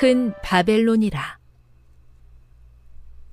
큰 0.00 0.32
바벨론이라 0.44 1.40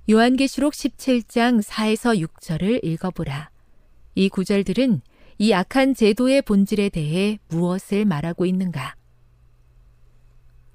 요한계시록 0.10 0.74
17장 0.74 1.62
4에서 1.62 2.20
6절을 2.20 2.84
읽어보라. 2.84 3.52
이 4.16 4.30
구절들은 4.30 5.02
이 5.38 5.54
악한 5.54 5.94
제도의 5.94 6.42
본질에 6.42 6.90
대해 6.90 7.38
무엇을 7.50 8.06
말하고 8.06 8.48
있는가? 8.48 8.96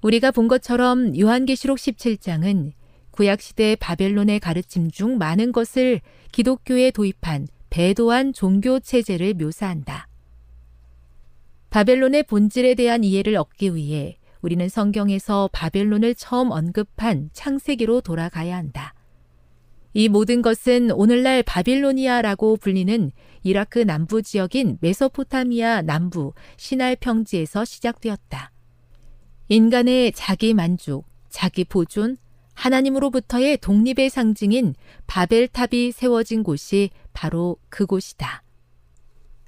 우리가 0.01 0.31
본 0.31 0.47
것처럼 0.47 1.19
요한계시록 1.19 1.77
17장은 1.77 2.71
구약시대 3.11 3.75
바벨론의 3.75 4.39
가르침 4.39 4.91
중 4.91 5.17
많은 5.17 5.51
것을 5.51 5.99
기독교에 6.31 6.91
도입한 6.91 7.49
배도한 7.69 8.31
종교 8.31 8.79
체제를 8.79 9.33
묘사한다. 9.33 10.07
바벨론의 11.69 12.23
본질에 12.23 12.75
대한 12.75 13.03
이해를 13.03 13.35
얻기 13.35 13.75
위해 13.75 14.20
우리는 14.41 14.67
성경에서 14.67 15.49
바벨론을 15.51 16.15
처음 16.15 16.51
언급한 16.51 17.29
창세기로 17.33 18.01
돌아가야 18.01 18.55
한다. 18.55 18.93
이 19.93 20.07
모든 20.07 20.41
것은 20.41 20.91
오늘날 20.91 21.43
바빌로니아라고 21.43 22.57
불리는 22.57 23.11
이라크 23.43 23.79
남부 23.79 24.21
지역인 24.21 24.77
메소포타미아 24.79 25.81
남부 25.81 26.33
시날 26.57 26.95
평지에서 26.95 27.65
시작되었다. 27.65 28.51
인간의 29.49 30.13
자기 30.13 30.53
만족, 30.53 31.05
자기 31.29 31.65
보존, 31.65 32.17
하나님으로부터의 32.53 33.57
독립의 33.57 34.09
상징인 34.09 34.75
바벨탑이 35.07 35.91
세워진 35.91 36.43
곳이 36.43 36.89
바로 37.11 37.57
그곳이다. 37.69 38.43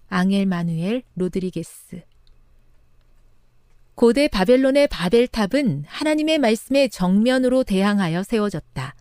앙헬 0.09 0.45
마누엘 0.45 1.03
로드리게스 1.15 2.01
고대 3.95 4.27
바벨론의 4.27 4.87
바벨탑은 4.87 5.85
하나님의 5.87 6.39
말씀에 6.39 6.87
정면으로 6.87 7.63
대항하여 7.63 8.23
세워졌다. 8.23 8.95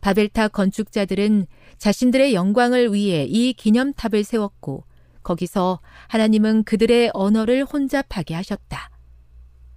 바벨탑 0.00 0.52
건축자들은 0.52 1.46
자신들의 1.78 2.34
영광을 2.34 2.92
위해 2.92 3.24
이 3.24 3.52
기념탑을 3.52 4.24
세웠고 4.24 4.84
거기서 5.22 5.80
하나님은 6.08 6.64
그들의 6.64 7.10
언어를 7.14 7.64
혼잡하게 7.64 8.34
하셨다. 8.34 8.90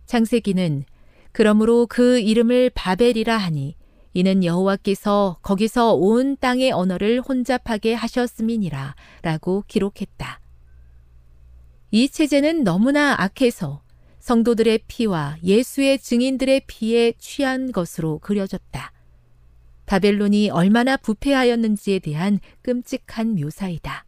창세기는 0.08 0.86
그러므로 1.32 1.86
그 1.88 2.20
이름을 2.20 2.72
바벨이라 2.74 3.38
하니 3.38 3.76
이는 4.14 4.44
여호와께서 4.44 5.38
거기서 5.42 5.94
온 5.94 6.36
땅의 6.38 6.72
언어를 6.72 7.22
혼잡하게 7.22 7.94
하셨음이니라 7.94 8.96
라고 9.22 9.64
기록했다. 9.68 10.40
이 11.92 12.10
체제는 12.10 12.64
너무나 12.64 13.16
악해서 13.20 13.81
성도들의 14.22 14.82
피와 14.88 15.38
예수의 15.44 16.00
증인들의 16.00 16.62
피에 16.68 17.14
취한 17.18 17.72
것으로 17.72 18.20
그려졌다. 18.20 18.94
바벨론이 19.88 20.52
얼마나 20.52 20.96
부패하였는지에 20.96 22.00
대한 22.00 22.40
끔찍한 22.62 23.36
묘사이다. 23.36 24.06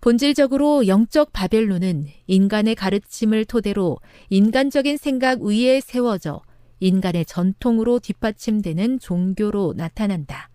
본질적으로 0.00 0.86
영적 0.86 1.34
바벨론은 1.34 2.06
인간의 2.26 2.74
가르침을 2.74 3.44
토대로 3.44 3.98
인간적인 4.30 4.96
생각 4.96 5.42
위에 5.42 5.80
세워져 5.80 6.40
인간의 6.80 7.26
전통으로 7.26 7.98
뒷받침되는 7.98 8.98
종교로 9.00 9.74
나타난다. 9.76 10.48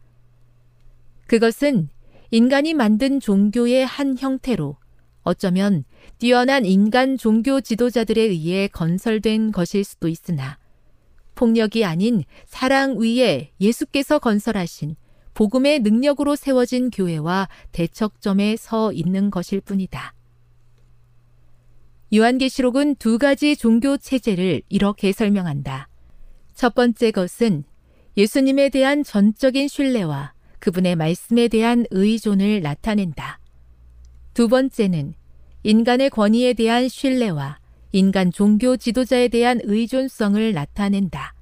그것은 1.28 1.90
인간이 2.32 2.74
만든 2.74 3.20
종교의 3.20 3.86
한 3.86 4.18
형태로 4.18 4.78
어쩌면 5.22 5.84
뛰어난 6.18 6.66
인간 6.66 7.18
종교 7.18 7.60
지도자들에 7.60 8.22
의해 8.22 8.68
건설된 8.68 9.52
것일 9.52 9.84
수도 9.84 10.08
있으나 10.08 10.58
폭력이 11.36 11.84
아닌 11.84 12.24
사랑 12.46 12.98
위에 13.00 13.52
예수께서 13.60 14.20
건설하신 14.20 14.96
복음의 15.34 15.80
능력으로 15.80 16.38
세워진 16.38 16.90
교회와 16.90 17.50
대척점에 17.74 18.56
서 18.56 18.94
있는 18.94 19.30
것일 19.30 19.60
뿐이다. 19.60 20.14
요한계시록은 22.14 22.96
두 22.96 23.18
가지 23.18 23.58
종교 23.58 23.98
체제를 23.98 24.62
이렇게 24.70 25.12
설명한다. 25.12 25.90
첫 26.54 26.74
번째 26.74 27.12
것은 27.12 27.66
예수님에 28.16 28.70
대한 28.70 29.04
전적인 29.04 29.68
신뢰와 29.68 30.34
그분의 30.60 30.96
말씀에 30.96 31.50
대한 31.50 31.86
의존을 31.92 32.62
나타낸다. 32.62 33.40
두 34.34 34.48
번째는 34.48 35.16
인간의 35.66 36.12
권위에 36.12 36.54
대한 36.54 36.88
신뢰와 36.88 37.58
인간 37.92 38.32
종교 38.32 38.78
지도자에 38.78 39.30
대한 39.30 39.60
의존성을 39.64 40.54
나타낸다. 40.54 41.34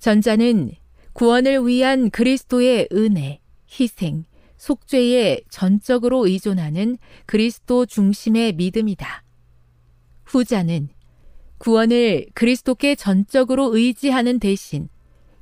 전자는 0.00 0.72
구원을 1.12 1.64
위한 1.64 2.10
그리스도의 2.10 2.88
은혜, 2.92 3.38
희생, 3.70 4.24
속죄에 4.56 5.42
전적으로 5.48 6.26
의존하는 6.26 6.98
그리스도 7.26 7.86
중심의 7.86 8.54
믿음이다. 8.54 9.22
후자는 10.24 10.88
구원을 11.58 12.26
그리스도께 12.34 12.96
전적으로 12.96 13.76
의지하는 13.76 14.40
대신 14.40 14.88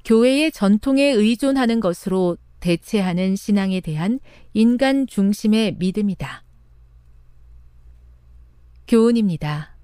교회의 0.05 0.53
전통에 0.53 1.05
의존하는 1.05 1.81
것으로 1.81 2.37
대체하는 2.61 3.35
신앙에 3.35 3.81
대한 3.81 4.21
인간 4.53 5.07
중심의 5.07 5.77
믿음이다. 5.79 6.48
교훈입니다. 8.89 9.77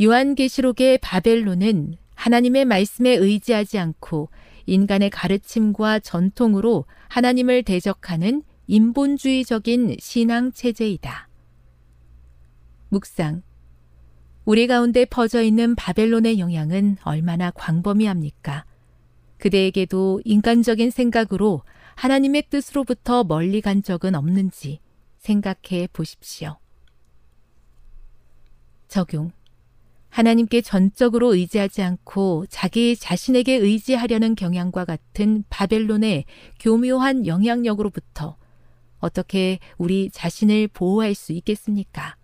요한계시록의 0.00 0.98
바벨론은 0.98 1.96
하나님의 2.14 2.64
말씀에 2.64 3.10
의지하지 3.10 3.78
않고 3.78 4.30
인간의 4.64 5.10
가르침과 5.10 5.98
전통으로 5.98 6.86
하나님을 7.08 7.62
대적하는 7.64 8.42
인본주의적인 8.66 9.96
신앙 10.00 10.52
체제이다. 10.52 11.28
묵상. 12.88 13.42
우리 14.46 14.66
가운데 14.66 15.04
퍼져 15.04 15.42
있는 15.42 15.74
바벨론의 15.74 16.38
영향은 16.38 16.96
얼마나 17.02 17.50
광범위합니까? 17.50 18.64
그대에게도 19.36 20.22
인간적인 20.24 20.90
생각으로 20.90 21.62
하나님의 21.94 22.44
뜻으로부터 22.48 23.22
멀리 23.22 23.60
간 23.60 23.82
적은 23.82 24.14
없는지 24.14 24.80
생각해 25.18 25.88
보십시오. 25.92 26.56
적용. 28.90 29.30
하나님께 30.10 30.60
전적으로 30.60 31.34
의지하지 31.34 31.82
않고 31.82 32.46
자기 32.50 32.96
자신에게 32.96 33.54
의지하려는 33.54 34.34
경향과 34.34 34.84
같은 34.84 35.44
바벨론의 35.48 36.24
교묘한 36.58 37.26
영향력으로부터 37.26 38.36
어떻게 38.98 39.60
우리 39.78 40.10
자신을 40.10 40.68
보호할 40.68 41.14
수 41.14 41.32
있겠습니까? 41.32 42.16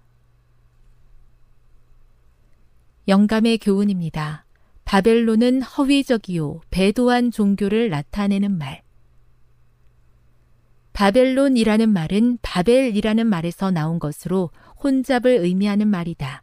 영감의 3.08 3.58
교훈입니다. 3.58 4.44
바벨론은 4.84 5.62
허위적이요, 5.62 6.60
배도한 6.70 7.30
종교를 7.30 7.88
나타내는 7.88 8.58
말. 8.58 8.82
바벨론이라는 10.92 11.88
말은 11.88 12.38
바벨이라는 12.42 13.26
말에서 13.26 13.70
나온 13.70 13.98
것으로 13.98 14.50
혼잡을 14.82 15.30
의미하는 15.30 15.88
말이다. 15.88 16.42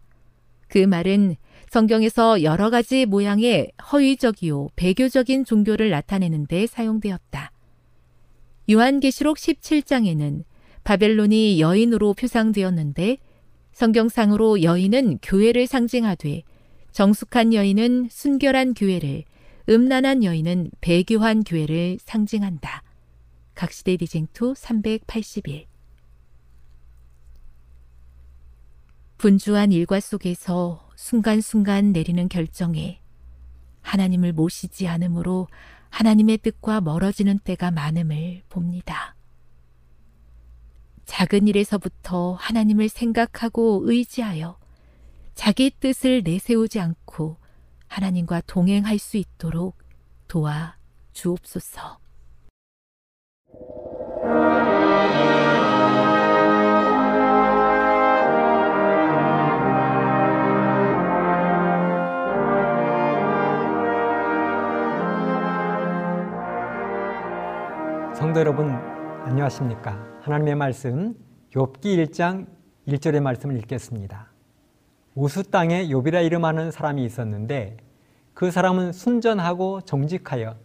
그 0.74 0.80
말은 0.80 1.36
성경에서 1.70 2.42
여러 2.42 2.72
가지 2.72 3.06
모양의 3.06 3.74
허위적이요, 3.92 4.70
배교적인 4.76 5.46
종교를 5.46 5.92
나타내는 5.92 6.48
데 6.48 6.66
사용되었다. 6.66 7.52
요한계시록 8.72 9.38
17장에는 9.38 10.44
바벨론이 10.84 11.62
여인으로 11.62 12.16
표상되었는데 12.16 13.18
성경상으로 13.72 14.64
여인은 14.64 15.20
교회를 15.22 15.68
상징하되 15.68 16.42
정숙한 16.92 17.54
여인은 17.54 18.08
순결한 18.10 18.74
교회를, 18.74 19.26
음란한 19.70 20.24
여인은 20.24 20.72
배교한 20.82 21.44
교회를 21.44 22.00
상징한다. 22.02 22.82
각시대 23.54 23.98
디쟁투 23.98 24.56
381 24.58 25.68
분주한 29.18 29.72
일과 29.72 30.00
속에서 30.00 30.90
순간순간 30.96 31.92
내리는 31.92 32.28
결정에 32.30 33.02
하나님을 33.82 34.34
모시지 34.34 34.88
않으므로 34.88 35.48
하나님의 35.90 36.40
뜻과 36.40 36.82
멀어지는 36.82 37.40
때가 37.40 37.72
많음을 37.72 38.42
봅니다. 38.50 39.16
작은 41.06 41.48
일에서부터 41.48 42.34
하나님을 42.34 42.90
생각하고 42.90 43.82
의지하여 43.84 44.58
자기 45.36 45.70
뜻을 45.70 46.24
내세우지 46.24 46.80
않고 46.80 47.38
하나님과 47.88 48.42
동행할 48.48 48.98
수 48.98 49.18
있도록 49.18 49.78
도와 50.28 50.78
주옵소서. 51.12 52.00
성도 68.24 68.40
여러분 68.40 68.70
안녕하십니까? 69.26 70.02
하나님의 70.22 70.56
말씀 70.56 71.14
욥기 71.52 72.08
1장 72.08 72.48
1절의 72.88 73.20
말씀을 73.20 73.58
읽겠습니다. 73.58 74.32
우수 75.14 75.44
땅에 75.44 75.88
욥이라 75.88 76.26
이름하는 76.26 76.72
사람이 76.72 77.04
있었는데 77.04 77.76
그 78.34 78.50
사람은 78.50 78.94
순전하고 78.94 79.82
정직하여 79.82 80.56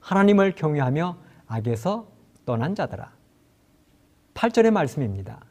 하나님을 0.00 0.52
경외하며 0.52 1.18
악에서 1.48 2.06
떠난 2.46 2.74
자더라. 2.74 3.12
8절의 4.32 4.70
말씀입니다. 4.70 5.44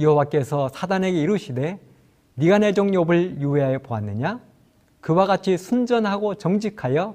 여호와께서 0.00 0.68
사단에게 0.70 1.16
이르시되 1.16 1.78
네가 2.34 2.58
내 2.58 2.72
종 2.72 2.88
욥을 2.88 3.40
유해하여 3.40 3.78
보았느냐? 3.78 4.40
그와 5.00 5.26
같이 5.26 5.56
순전하고 5.56 6.34
정직하여 6.34 7.14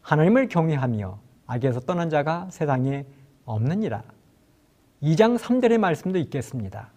하나님을 0.00 0.48
경외하며 0.48 1.21
악에서 1.52 1.80
떠난 1.80 2.08
자가 2.08 2.48
세상에 2.50 3.04
없느니라. 3.44 4.02
2장 5.02 5.36
3절의 5.36 5.78
말씀도 5.78 6.18
있겠습니다. 6.18 6.90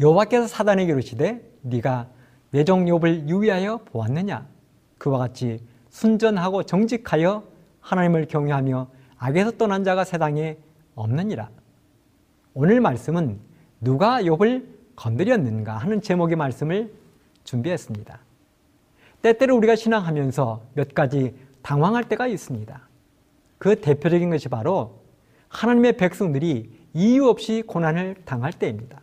여호와께서 0.00 0.48
사단에게 0.48 0.92
이르시되 0.92 1.40
네가 1.62 2.08
내종 2.50 2.86
욥을 2.86 3.28
유의하여 3.28 3.78
보았느냐? 3.84 4.46
그와 4.98 5.18
같이 5.18 5.60
순전하고 5.90 6.64
정직하여 6.64 7.44
하나님을 7.80 8.26
경외하며 8.26 8.88
악에서 9.18 9.52
떠난 9.52 9.84
자가 9.84 10.02
세상에 10.02 10.56
없느니라. 10.96 11.50
오늘 12.54 12.80
말씀은 12.80 13.38
누가 13.80 14.22
욥을 14.22 14.66
건드렸는가 14.96 15.76
하는 15.76 16.00
제목의 16.00 16.34
말씀을 16.34 16.92
준비했습니다. 17.44 18.18
때때로 19.22 19.56
우리가 19.56 19.76
신앙하면서 19.76 20.62
몇 20.74 20.94
가지 20.94 21.36
당황할 21.62 22.08
때가 22.08 22.26
있습니다. 22.26 22.87
그 23.58 23.80
대표적인 23.80 24.30
것이 24.30 24.48
바로 24.48 25.00
하나님의 25.48 25.96
백성들이 25.96 26.70
이유 26.94 27.26
없이 27.26 27.62
고난을 27.66 28.16
당할 28.24 28.52
때입니다. 28.52 29.00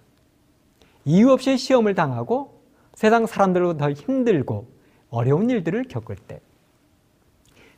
이유 1.05 1.31
없이 1.31 1.57
시험을 1.57 1.93
당하고 1.93 2.61
세상 2.95 3.25
사람들보다 3.25 3.77
더 3.77 3.91
힘들고 3.91 4.67
어려운 5.09 5.49
일들을 5.49 5.83
겪을 5.83 6.15
때 6.15 6.39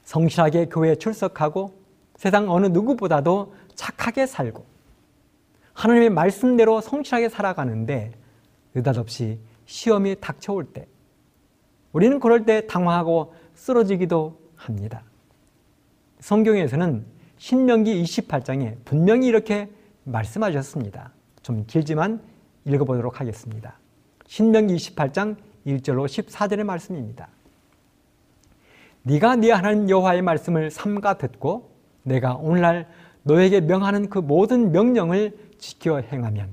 성실하게 0.04 0.68
교회에 0.68 0.96
출석하고 0.96 1.82
세상 2.16 2.50
어느 2.50 2.68
누구보다도 2.68 3.54
착하게 3.76 4.26
살고 4.26 4.66
하나님의 5.74 6.10
말씀대로 6.10 6.82
성실하게 6.82 7.30
살아가는데 7.30 8.12
느닷없이 8.74 9.40
시험이 9.66 10.16
닥쳐올 10.20 10.66
때 10.66 10.88
우리는 11.92 12.20
그럴 12.20 12.46
때 12.46 12.66
당황하고 12.68 13.34
쓰러지기도 13.54 14.40
합니다. 14.56 15.04
성경에서는 16.20 17.06
신명기 17.38 18.04
28장에 18.04 18.76
분명히 18.86 19.28
이렇게 19.28 19.70
말씀하셨습니다. 20.04 21.12
좀 21.44 21.66
길지만 21.68 22.22
읽어보도록 22.66 23.20
하겠습니다. 23.20 23.78
신명기 24.26 24.76
28장 24.76 25.36
1절로 25.66 26.06
14절의 26.06 26.64
말씀입니다. 26.64 27.30
네가 29.04 29.38
네 29.38 29.52
하나님 29.52 29.90
여호와의 29.90 30.22
말씀을 30.22 30.70
삼가 30.70 31.18
듣고 31.18 31.72
내가 32.04 32.36
오늘날 32.36 32.88
너에게 33.24 33.62
명하는 33.62 34.10
그 34.10 34.20
모든 34.20 34.72
명령을 34.72 35.38
지켜 35.60 36.00
행하면 36.00 36.50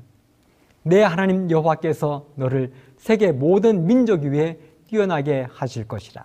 내 0.83 1.03
하나님 1.03 1.51
여호와께서 1.51 2.27
너를 2.35 2.73
세계 2.97 3.33
모든 3.33 3.87
민족 3.87 4.23
위에 4.23 4.59
뛰어나게 4.87 5.47
하실 5.51 5.89
것이라. 5.89 6.25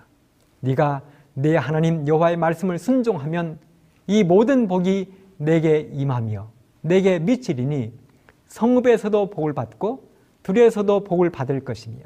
네가 0.59 1.01
내 1.41 1.55
하나님 1.55 2.05
여호와의 2.05 2.35
말씀을 2.35 2.77
순종하면 2.77 3.59
이 4.07 4.23
모든 4.23 4.67
복이 4.67 5.13
내게 5.37 5.89
임하며 5.93 6.49
내게 6.81 7.19
미치리니 7.19 7.93
성읍에서도 8.47 9.29
복을 9.29 9.53
받고 9.53 10.09
들에서도 10.43 11.03
복을 11.05 11.29
받을 11.29 11.61
것이며 11.61 11.99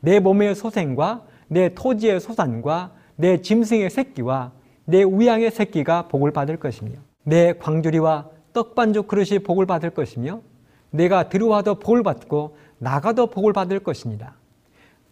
내 0.00 0.18
몸의 0.18 0.56
소생과 0.56 1.24
내 1.48 1.74
토지의 1.74 2.20
소산과 2.20 2.92
내 3.14 3.40
짐승의 3.40 3.90
새끼와 3.90 4.52
내 4.84 5.02
우양의 5.02 5.52
새끼가 5.52 6.08
복을 6.08 6.32
받을 6.32 6.56
것이며 6.56 6.94
내 7.22 7.52
광주리와 7.52 8.30
떡반죽 8.52 9.06
그릇이 9.06 9.40
복을 9.40 9.66
받을 9.66 9.90
것이며 9.90 10.40
내가 10.90 11.28
들어와도 11.28 11.76
복을 11.76 12.02
받고 12.02 12.56
나가도 12.78 13.28
복을 13.28 13.52
받을 13.52 13.78
것입니다. 13.78 14.34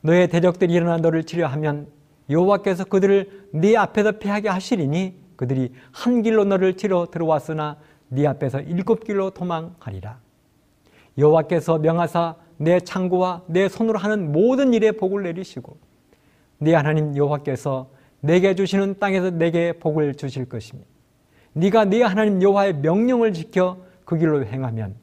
너의 0.00 0.28
대적들이 0.28 0.72
일어나 0.72 0.96
너를 0.96 1.24
치료하면 1.24 1.86
여호와께서 2.30 2.84
그들을 2.84 3.48
네 3.52 3.76
앞에서 3.76 4.12
피하게 4.12 4.48
하시리니 4.48 5.14
그들이 5.36 5.72
한 5.92 6.22
길로 6.22 6.44
너를 6.44 6.76
치러 6.76 7.06
들어왔으나 7.10 7.76
네 8.08 8.26
앞에서 8.26 8.60
일곱 8.60 9.04
길로 9.04 9.30
도망가리라. 9.30 10.18
여호와께서 11.18 11.78
명하사 11.78 12.36
내 12.56 12.80
창고와 12.80 13.42
내 13.46 13.68
손으로 13.68 13.98
하는 13.98 14.32
모든 14.32 14.72
일에 14.72 14.92
복을 14.92 15.22
내리시고 15.24 15.76
네 16.58 16.74
하나님 16.74 17.16
여호와께서 17.16 17.90
내게 18.20 18.54
주시는 18.54 18.98
땅에서 18.98 19.30
내게 19.30 19.72
복을 19.72 20.14
주실 20.14 20.48
것이니 20.48 20.82
네가 21.52 21.86
네 21.86 22.02
하나님 22.02 22.40
여호와의 22.40 22.76
명령을 22.76 23.32
지켜 23.32 23.78
그 24.04 24.16
길로 24.16 24.44
행하면 24.44 24.94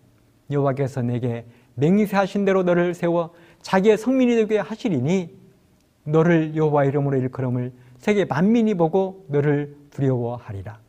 여호와께서 0.50 1.02
내게 1.02 1.46
맹세하신 1.76 2.46
대로 2.46 2.64
너를 2.64 2.94
세워 2.94 3.34
자기의 3.62 3.98
성민이 3.98 4.36
되게 4.36 4.60
하시리니 4.60 5.41
너를 6.04 6.56
여호와 6.56 6.86
이름으로 6.86 7.18
일컬음을 7.18 7.72
세계 7.98 8.26
만민이 8.26 8.74
보고 8.76 9.26
너를 9.28 9.76
두려워하리라. 9.92 10.80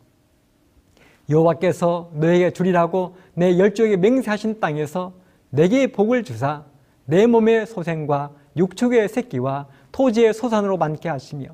여호와께서 1.29 2.11
너에게 2.15 2.51
주리라고 2.51 3.17
내 3.35 3.59
열조에게 3.59 3.97
맹세하신 3.97 4.61
땅에서 4.61 5.13
내게 5.51 5.93
복을 5.93 6.25
주사 6.25 6.65
내 7.05 7.27
몸의 7.27 7.67
소생과 7.67 8.33
육축의 8.57 9.09
새끼와 9.09 9.67
토지의 9.93 10.35
소산으로 10.35 10.77
많게 10.77 11.09
하시며 11.09 11.47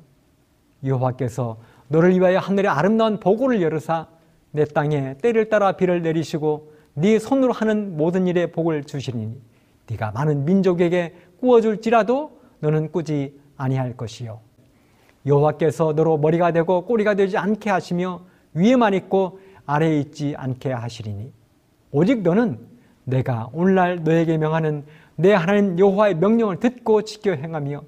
여호와께서 0.83 1.57
너를 1.87 2.17
위하여 2.17 2.39
하늘의 2.39 2.69
아름다운 2.69 3.19
보고를 3.19 3.61
열으사 3.61 4.07
내 4.51 4.65
땅에 4.65 5.15
때를 5.21 5.49
따라 5.49 5.73
비를 5.73 6.01
내리시고 6.01 6.71
네 6.93 7.19
손으로 7.19 7.51
하는 7.51 7.97
모든 7.97 8.27
일에 8.27 8.51
복을 8.51 8.83
주시리니 8.83 9.39
네가 9.89 10.11
많은 10.11 10.45
민족에게 10.45 11.15
꾸어줄지라도 11.39 12.39
너는 12.59 12.91
꾸지 12.91 13.39
아니할 13.59 13.95
것이요 13.95 14.39
여호와께서 15.25 15.93
너로 15.93 16.17
머리가 16.17 16.51
되고 16.51 16.85
꼬리가 16.85 17.13
되지 17.13 17.37
않게 17.37 17.69
하시며 17.69 18.21
위에만 18.53 18.95
있고 18.95 19.39
아래에 19.67 19.99
있지 19.99 20.33
않게 20.35 20.71
하시리니 20.71 21.31
오직 21.91 22.23
너는 22.23 22.59
내가 23.03 23.49
오늘날 23.53 24.03
너에게 24.03 24.37
명하는 24.37 24.83
내 25.15 25.33
하나님 25.33 25.77
여호와의 25.77 26.15
명령을 26.15 26.59
듣고 26.59 27.03
지켜 27.03 27.31
행하며 27.33 27.83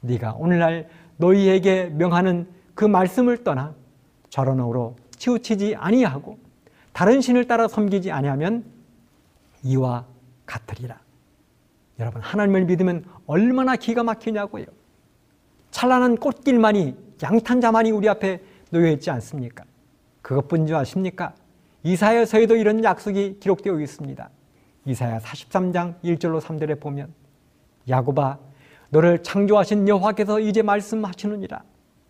네가 0.00 0.34
오늘날 0.38 0.88
너희에게 1.16 1.86
명하는 1.86 2.46
그 2.74 2.84
말씀을 2.84 3.42
떠나 3.42 3.74
어로 4.36 4.96
치우치지 5.16 5.76
아니하고 5.76 6.38
다른 6.92 7.20
신을 7.20 7.46
따라 7.46 7.68
섬기지 7.68 8.12
아니하면 8.12 8.64
이와 9.62 10.04
같으리라. 10.44 11.00
여러분 11.98 12.20
하나님을 12.20 12.66
믿으면 12.66 13.04
얼마나 13.26 13.76
기가 13.76 14.02
막히냐고요. 14.02 14.66
찬란한 15.76 16.16
꽃길만이 16.16 16.96
양탄자만이 17.22 17.90
우리 17.90 18.08
앞에 18.08 18.40
놓여 18.70 18.90
있지 18.92 19.10
않습니까? 19.10 19.64
그것뿐인 20.22 20.66
줄 20.66 20.74
아십니까? 20.74 21.34
이사야서에도 21.82 22.56
이런 22.56 22.82
약속이 22.82 23.40
기록되어 23.40 23.78
있습니다. 23.78 24.30
이사야 24.86 25.18
43장 25.18 26.00
1절로 26.02 26.40
3절에 26.40 26.80
보면 26.80 27.12
야곱아 27.90 28.38
너를 28.88 29.22
창조하신 29.22 29.86
여호와께서 29.86 30.40
이제 30.40 30.62
말씀하시느니라 30.62 31.62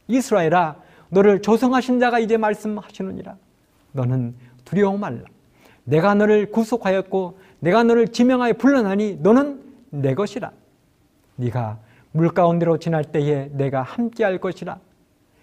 이스라엘아 0.06 0.76
너를 1.08 1.42
조성하신 1.42 1.99
자가 1.99 2.20
이제 2.20 2.37
말씀하시느니라 2.37 3.37
너는 3.90 4.37
두려워 4.64 4.96
말라 4.96 5.25
내가 5.82 6.14
너를 6.14 6.52
구속하였고 6.52 7.40
내가 7.58 7.82
너를 7.82 8.06
지명하여 8.12 8.52
불러나니 8.52 9.18
너는 9.23 9.61
내 9.90 10.14
것이라 10.14 10.52
네가 11.35 11.80
물 12.16 12.30
가운데로 12.30 12.78
지날 12.78 13.04
때에 13.04 13.50
내가 13.52 13.82
함께할 13.82 14.38
것이라 14.38 14.80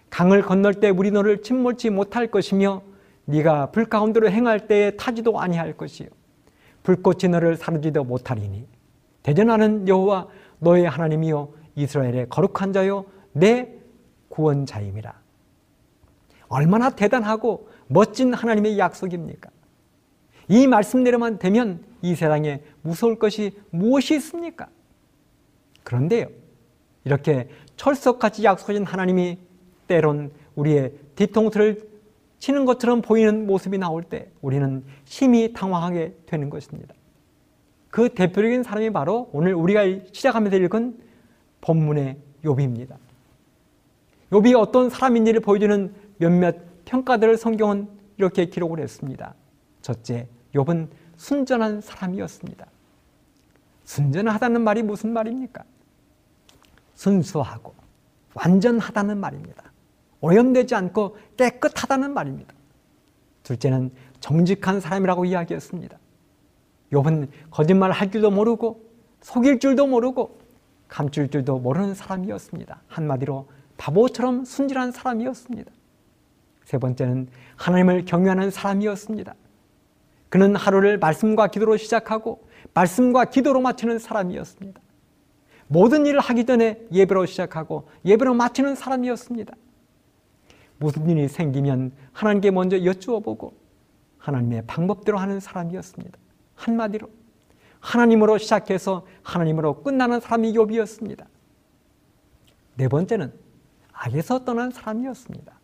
강을 0.10 0.42
건널 0.42 0.74
때 0.74 0.92
물이 0.92 1.12
너를 1.12 1.44
침몰치 1.44 1.92
못할 1.92 2.32
것이며 2.32 2.82
네가 3.26 3.68
불 3.72 3.86
가운데로 3.86 4.30
행할 4.30 4.68
때에 4.68 4.92
타지도 4.98 5.40
아니할 5.40 5.78
것이요 5.78 6.10
불꽃이 6.82 7.30
너를 7.30 7.58
사르지도 7.58 8.04
못하리니 8.04 8.68
대전하는 9.22 9.88
여호와 9.88 10.28
너의 10.60 10.86
하나님이요 10.86 11.54
이스라엘의 11.76 12.30
거룩한 12.30 12.74
자요 12.74 13.06
내 13.34 13.70
구원자임이라 14.30 15.14
얼마나 16.48 16.90
대단하고 16.90 17.70
멋진 17.88 18.34
하나님의 18.34 18.80
약속입니까? 18.80 19.50
이 20.48 20.68
말씀대로만 20.68 21.38
되면 21.38 21.84
이 22.02 22.16
세상에 22.16 22.62
무서울 22.82 23.18
것이 23.18 23.58
무엇이 23.70 24.16
있습니까? 24.16 24.68
그런데요, 25.84 26.28
이렇게 27.06 27.50
철석같이 27.76 28.44
약속하신 28.44 28.86
하나님이 28.86 29.38
때론 29.88 30.32
우리의 30.56 30.94
뒤통수를 31.16 31.90
치는 32.40 32.66
것처럼 32.66 33.02
보이는 33.02 33.46
모습이 33.48 33.78
나올 33.78 34.04
때 34.04 34.30
우리는 34.42 34.84
심히 35.06 35.54
당황하게 35.54 36.16
되는 36.26 36.50
것입니다. 36.50 36.94
그 37.90 38.10
대표적인 38.10 38.64
사람이 38.64 38.90
바로 38.92 39.30
오늘 39.32 39.54
우리가 39.54 39.84
시작하면서 40.12 40.58
읽은 40.58 40.98
본문의 41.62 42.18
욥입니다. 42.44 42.96
욥이 44.32 44.60
어떤 44.60 44.90
사람인지를 44.90 45.42
보여주는 45.42 45.94
몇몇 46.18 46.56
평가들을 46.86 47.38
성경은 47.38 47.88
이렇게 48.18 48.48
기록을 48.48 48.80
했습니다. 48.80 49.36
첫째, 49.82 50.28
욥은 50.54 50.88
순전한 51.18 51.82
사람이었습니다. 51.82 52.66
순전하다는 53.86 54.62
말이 54.62 54.82
무슨 54.84 55.14
말입니까? 55.14 55.64
순수하고 57.04 57.74
완전하다는 58.34 59.18
말입니다. 59.20 59.64
오염되지 60.22 60.74
않고 60.76 61.18
깨끗하다는 61.36 62.14
말입니다. 62.14 62.54
둘째는 63.44 63.92
정직한 64.22 64.80
사람이라고 64.80 65.26
이야기했습니다. 65.26 65.98
욥은 66.94 67.28
거짓말 67.52 67.92
할 67.92 68.10
줄도 68.10 68.32
모르고 68.32 68.90
속일 69.22 69.60
줄도 69.60 69.88
모르고 69.88 70.40
감출 70.88 71.30
줄도 71.30 71.60
모르는 71.60 71.94
사람이었습니다. 71.94 72.84
한마디로 72.88 73.50
바보처럼 73.78 74.46
순진한 74.46 74.92
사람이었습니다. 74.92 75.72
세 76.64 76.78
번째는 76.78 77.28
하나님을 77.58 78.06
경외하는 78.06 78.50
사람이었습니다. 78.50 79.36
그는 80.30 80.56
하루를 80.56 81.00
말씀과 81.00 81.48
기도로 81.48 81.76
시작하고 81.76 82.48
말씀과 82.74 83.26
기도로 83.26 83.60
마치는 83.60 84.00
사람이었습니다. 84.00 84.83
모든 85.74 86.06
일을 86.06 86.20
하기 86.20 86.46
전에 86.46 86.80
예배로 86.92 87.26
시작하고 87.26 87.90
예배로 88.06 88.36
마치는 88.36 88.76
사람이었습니다. 88.76 89.56
무슨 90.78 91.10
일이 91.10 91.28
생기면 91.28 91.94
하나님께 92.12 92.52
먼저 92.52 92.84
여쭈어 92.84 93.22
보고 93.22 93.54
하나님의 94.20 94.66
방법대로 94.68 95.18
하는 95.18 95.40
사람이었습니다. 95.40 96.16
한마디로 96.54 97.10
하나님으로 97.80 98.38
시작해서 98.38 99.08
하나님으로 99.24 99.82
끝나는 99.82 100.20
사람이 100.20 100.54
욥이었습니다. 100.54 101.26
네 102.76 102.88
번째는 102.88 103.34
악에서 103.94 104.46
떠난 104.46 104.70
사람이었습니다. 104.70 105.60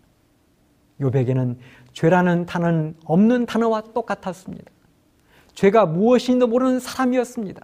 욥에게는 1.01 1.57
죄라는 1.93 2.47
단어는 2.47 2.95
없는 3.05 3.45
단어와 3.45 3.81
똑같았습니다. 3.93 4.71
죄가 5.53 5.85
무엇인지도 5.85 6.47
모르는 6.47 6.79
사람이었습니다. 6.79 7.61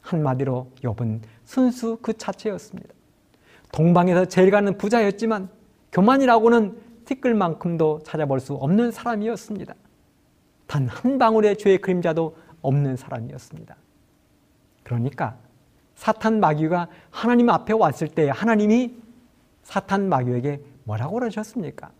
한마디로 0.00 0.70
욥은 0.82 1.20
순수 1.44 1.98
그 2.00 2.12
자체였습니다. 2.16 2.92
동방에서 3.72 4.26
제일 4.26 4.50
가는 4.50 4.76
부자였지만 4.78 5.48
교만이라고는 5.92 6.78
티끌만큼도 7.04 8.00
찾아볼 8.04 8.40
수 8.40 8.54
없는 8.54 8.90
사람이었습니다. 8.90 9.74
단 10.66 10.86
한 10.88 11.18
방울의 11.18 11.58
죄의 11.58 11.78
그림자도 11.78 12.36
없는 12.62 12.96
사람이었습니다. 12.96 13.76
그러니까 14.82 15.36
사탄 15.94 16.40
마귀가 16.40 16.88
하나님 17.10 17.50
앞에 17.50 17.72
왔을 17.74 18.08
때 18.08 18.28
하나님이 18.30 18.96
사탄 19.62 20.08
마귀에게 20.08 20.60
뭐라고 20.84 21.14
그러셨습니까? 21.14 21.90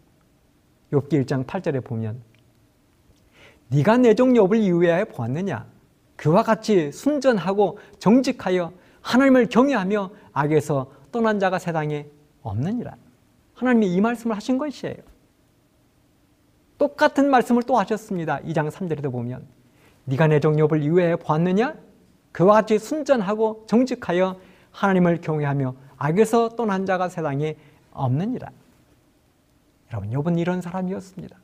욥기 0.92 1.24
1장 1.24 1.46
8절에 1.46 1.84
보면 1.84 2.20
네가 3.68 3.98
내 3.98 4.14
종 4.14 4.32
욥을 4.32 4.56
이해하여 4.56 5.06
보았느냐? 5.06 5.66
그와 6.16 6.42
같이 6.42 6.92
순전하고 6.92 7.78
정직하여 7.98 8.72
하나님을 9.04 9.49
경외하며 9.49 10.11
악에서 10.32 10.90
떠난 11.12 11.38
자가 11.38 11.58
세상에 11.58 12.06
없느니라. 12.42 12.96
하나님이 13.54 13.94
이 13.94 14.00
말씀을 14.00 14.34
하신 14.34 14.58
것이에요. 14.58 14.96
똑같은 16.78 17.30
말씀을 17.30 17.62
또 17.62 17.78
하셨습니다. 17.78 18.40
2장 18.40 18.70
3절에도 18.70 19.12
보면 19.12 19.46
네가 20.06 20.26
내종 20.26 20.56
욥을 20.56 20.82
이해해 20.82 21.16
보았느냐? 21.16 21.76
그와 22.32 22.54
같이 22.54 22.78
순전하고 22.78 23.64
정직하여 23.68 24.40
하나님을 24.73 25.20
경외하며 25.20 25.75
악에서 25.96 26.56
떠난 26.56 26.84
자가 26.84 27.08
세상에 27.08 27.56
없느니라. 27.92 28.50
여러분, 29.92 30.11
욥은 30.11 30.38
이런 30.38 30.61
사람이었습니다. 30.61 31.37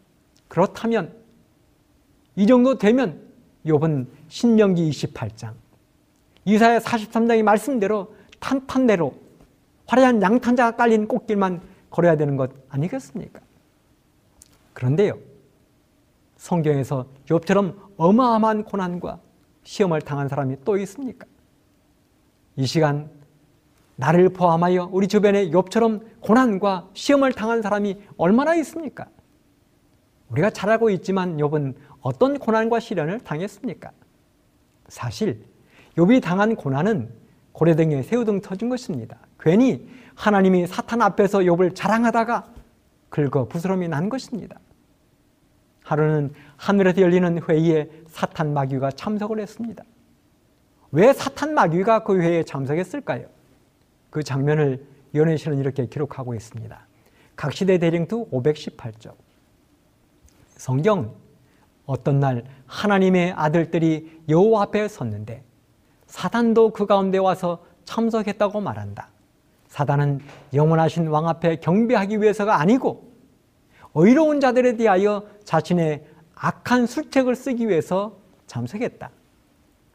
그렇다면 0.48 1.14
이 2.34 2.46
정도 2.46 2.76
되면 2.76 3.20
욥은 3.66 4.06
신명기 4.28 4.90
28장 4.90 5.52
이사야 6.50 6.80
43장의 6.80 7.44
말씀대로 7.44 8.12
탄탄대로 8.40 9.14
화려한 9.86 10.20
양탄자가 10.20 10.76
깔린 10.76 11.06
꽃길만 11.06 11.60
걸어야 11.90 12.16
되는 12.16 12.36
것 12.36 12.50
아니겠습니까? 12.68 13.40
그런데요. 14.72 15.16
성경에서 16.36 17.06
욥처럼 17.26 17.76
어마어마한 17.96 18.64
고난과 18.64 19.20
시험을 19.62 20.00
당한 20.02 20.28
사람이 20.28 20.56
또 20.64 20.76
있습니까? 20.78 21.26
이 22.56 22.66
시간 22.66 23.08
나를 23.94 24.30
포함하여 24.30 24.88
우리 24.90 25.06
주변에 25.06 25.50
욥처럼 25.50 26.02
고난과 26.20 26.88
시험을 26.94 27.32
당한 27.32 27.62
사람이 27.62 27.96
얼마나 28.16 28.56
있습니까? 28.56 29.06
우리가 30.30 30.50
잘 30.50 30.70
알고 30.70 30.90
있지만 30.90 31.36
욥은 31.36 31.74
어떤 32.00 32.38
고난과 32.40 32.80
시련을 32.80 33.20
당했습니까? 33.20 33.92
사실 34.88 35.49
욥이 36.00 36.22
당한 36.22 36.56
고난은 36.56 37.10
고래등에 37.52 38.02
새우등 38.02 38.40
터진 38.40 38.70
것입니다. 38.70 39.18
괜히 39.38 39.86
하나님이 40.14 40.66
사탄 40.66 41.02
앞에서 41.02 41.40
욥을 41.40 41.74
자랑하다가 41.74 42.46
긁어 43.10 43.46
부스럼이 43.48 43.88
난 43.88 44.08
것입니다. 44.08 44.58
하루는 45.84 46.32
하늘에서 46.56 47.02
열리는 47.02 47.42
회의에 47.46 47.90
사탄 48.06 48.54
마귀가 48.54 48.92
참석을 48.92 49.40
했습니다. 49.40 49.84
왜 50.92 51.12
사탄 51.12 51.52
마귀가 51.52 52.04
그 52.04 52.18
회의에 52.18 52.44
참석했을까요? 52.44 53.26
그 54.08 54.22
장면을 54.22 54.86
연애시는 55.14 55.58
이렇게 55.58 55.86
기록하고 55.86 56.34
있습니다. 56.34 56.86
각시대 57.36 57.78
대령투 57.78 58.28
518쪽. 58.30 59.14
성경 60.48 61.14
어떤 61.84 62.20
날 62.20 62.44
하나님의 62.66 63.32
아들들이 63.32 64.22
여호와 64.28 64.62
앞에 64.62 64.88
섰는데 64.88 65.42
사단도 66.10 66.72
그 66.72 66.86
가운데 66.86 67.18
와서 67.18 67.64
참석했다고 67.84 68.60
말한다. 68.60 69.08
사단은 69.68 70.20
영원하신 70.52 71.06
왕 71.06 71.28
앞에 71.28 71.56
경배하기 71.60 72.20
위해서가 72.20 72.60
아니고 72.60 73.08
의로운 73.94 74.40
자들에 74.40 74.76
대하여 74.76 75.24
자신의 75.44 76.04
악한 76.34 76.86
술책을 76.86 77.36
쓰기 77.36 77.68
위해서 77.68 78.18
참석했다. 78.48 79.10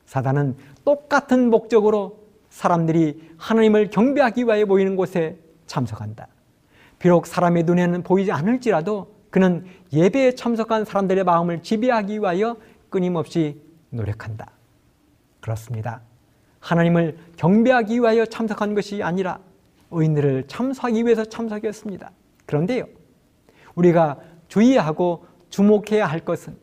사단은 0.05 0.55
똑같은 0.85 1.49
목적으로 1.49 2.25
사람들이 2.49 3.31
하나님을 3.37 3.89
경배하기 3.89 4.45
위하여 4.45 4.65
모이는 4.65 4.95
곳에 4.95 5.37
참석한다. 5.67 6.27
비록 6.97 7.27
사람의 7.27 7.63
눈에는 7.63 8.03
보이지 8.03 8.31
않을지라도 8.31 9.13
그는 9.29 9.65
예배에 9.91 10.35
참석한 10.35 10.85
사람들의 10.85 11.25
마음을 11.25 11.61
지배하기 11.61 12.19
위하여 12.19 12.55
끊임없이 12.89 13.61
노력한다. 13.89 14.54
그렇습니다. 15.45 16.01
하나님을 16.59 17.19
경배하기 17.37 17.99
위하여 17.99 18.25
참석한 18.25 18.73
것이 18.73 19.03
아니라 19.03 19.37
의인들을 19.91 20.45
참석하기 20.47 21.05
위해서 21.05 21.23
참석했습니다. 21.23 22.11
그런데요, 22.47 22.87
우리가 23.75 24.17
주의하고 24.47 25.27
주목해야 25.51 26.07
할 26.07 26.21
것은 26.21 26.57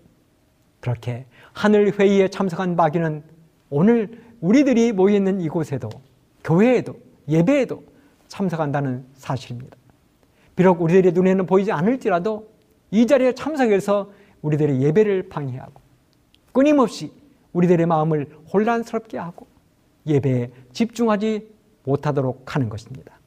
그렇게 0.81 1.27
하늘 1.53 1.97
회의에 1.97 2.27
참석한 2.27 2.75
마귀는 2.75 3.23
오늘 3.71 4.21
우리들이 4.41 4.91
모여 4.91 5.15
있는 5.15 5.41
이곳에도 5.41 5.89
교회에도 6.43 6.97
예배에도 7.29 7.85
참석한다는 8.27 9.07
사실입니다. 9.15 9.77
비록 10.57 10.83
우리들의 10.83 11.13
눈에는 11.13 11.47
보이지 11.47 11.71
않을지라도 11.71 12.51
이 12.91 13.07
자리에 13.07 13.35
참석해서 13.35 14.11
우리들의 14.43 14.83
예배를 14.83 15.29
방해하고 15.29 15.81
끊임없이 16.53 17.22
우리들의 17.53 17.87
마음을 17.87 18.27
혼란스럽게 18.53 19.19
하고 19.19 19.47
예배에 20.07 20.51
집중하지 20.73 21.49
못하도록 21.85 22.55
하는 22.55 22.69
것입니다. 22.69 23.19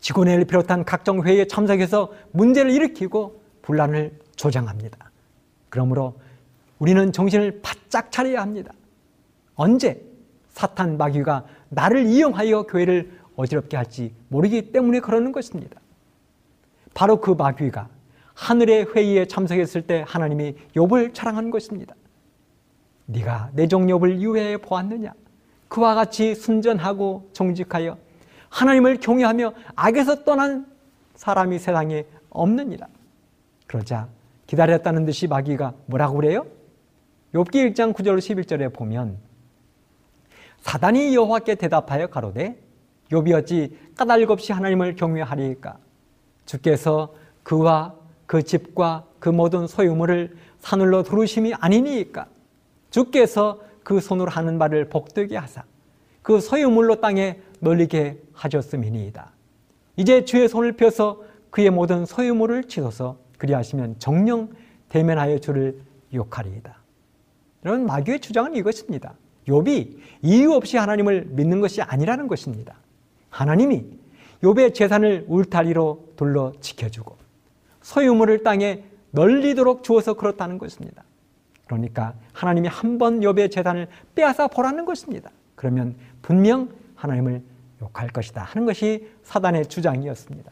직원회를 0.00 0.44
비롯한 0.44 0.84
각종 0.84 1.24
회의에 1.24 1.46
참석해서 1.46 2.12
문제를 2.32 2.70
일으키고 2.70 3.40
분란을 3.62 4.18
조장합니다. 4.36 5.10
그러므로 5.68 6.14
우리는 6.78 7.12
정신을 7.12 7.60
바짝 7.62 8.12
차려야 8.12 8.40
합니다. 8.42 8.72
언제 9.54 10.02
사탄 10.50 10.96
마귀가 10.96 11.44
나를 11.70 12.06
이용하여 12.06 12.64
교회를 12.64 13.18
어지럽게 13.36 13.76
할지 13.76 14.14
모르기 14.28 14.72
때문에 14.72 15.00
그러는 15.00 15.32
것입니다. 15.32 15.80
바로 16.94 17.20
그 17.20 17.32
마귀가 17.32 17.88
하늘의 18.34 18.94
회의에 18.94 19.26
참석했을 19.26 19.82
때 19.82 20.04
하나님이 20.06 20.56
욥을 20.74 21.14
자랑한 21.14 21.50
것입니다. 21.50 21.94
네가 23.06 23.50
내종 23.54 23.86
욥을 23.86 24.20
유해해 24.20 24.56
보았느냐? 24.56 25.12
그와 25.68 25.94
같이 25.94 26.34
순전하고 26.34 27.30
정직하여 27.32 27.98
하나님을 28.48 28.98
경외하며 28.98 29.52
악에서 29.74 30.24
떠난 30.24 30.66
사람이 31.14 31.58
세상에 31.58 32.04
없느니라. 32.30 32.86
그러자 33.66 34.08
기다렸다는 34.46 35.04
듯이 35.06 35.26
마귀가 35.26 35.74
뭐라고 35.86 36.16
그래요? 36.16 36.46
욥기 37.34 37.74
1장 37.74 37.92
9절 37.92 38.18
11절에 38.18 38.72
보면 38.72 39.18
사단이 40.60 41.14
여호와께 41.14 41.56
대답하여 41.56 42.06
가로되 42.08 42.58
욥이 43.10 43.34
어찌 43.34 43.76
까닭 43.96 44.30
없이 44.30 44.52
하나님을 44.52 44.96
경외하리까 44.96 45.78
주께서 46.44 47.14
그와 47.42 47.94
그 48.26 48.42
집과 48.42 49.04
그 49.18 49.28
모든 49.28 49.66
소유물을 49.66 50.36
사늘로 50.58 51.02
두르심이 51.02 51.54
아니니까 51.54 52.26
주께서 52.96 53.60
그 53.84 54.00
손으로 54.00 54.30
하는 54.30 54.56
말을 54.56 54.88
복되게 54.88 55.36
하사 55.36 55.64
그 56.22 56.40
소유물로 56.40 57.02
땅에 57.02 57.38
널리게 57.60 58.22
하셨음이니이다. 58.32 59.32
이제 59.96 60.24
주의 60.24 60.48
손을 60.48 60.72
펴서 60.72 61.22
그의 61.50 61.68
모든 61.68 62.06
소유물을 62.06 62.64
치소서 62.64 63.18
그리하시면 63.36 63.96
정령 63.98 64.48
대면하여 64.88 65.40
주를 65.40 65.78
욕하리이다. 66.14 66.74
이런 67.64 67.84
마귀의 67.84 68.20
주장은 68.20 68.54
이것입니다. 68.56 69.12
욥이 69.46 69.98
이유 70.22 70.52
없이 70.52 70.78
하나님을 70.78 71.26
믿는 71.32 71.60
것이 71.60 71.82
아니라는 71.82 72.28
것입니다. 72.28 72.76
하나님이 73.28 73.84
욥의 74.42 74.74
재산을 74.74 75.26
울타리로 75.28 76.12
둘러 76.16 76.54
지켜주고 76.62 77.18
소유물을 77.82 78.42
땅에 78.42 78.84
널리도록 79.10 79.82
주어서 79.82 80.14
그렇다는 80.14 80.56
것입니다. 80.56 81.05
그러니까 81.66 82.14
하나님이 82.32 82.68
한 82.68 82.98
번 82.98 83.20
욥의 83.20 83.50
재산을 83.50 83.88
빼앗아 84.14 84.48
보라는 84.48 84.84
것입니다. 84.84 85.30
그러면 85.54 85.96
분명 86.22 86.70
하나님을 86.94 87.42
욕할 87.82 88.08
것이다 88.08 88.42
하는 88.42 88.66
것이 88.66 89.08
사단의 89.22 89.66
주장이었습니다. 89.66 90.50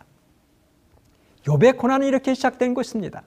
욥의 1.45 1.77
고난은 1.79 2.07
이렇게 2.07 2.35
시작된 2.35 2.75
것입니다. 2.75 3.23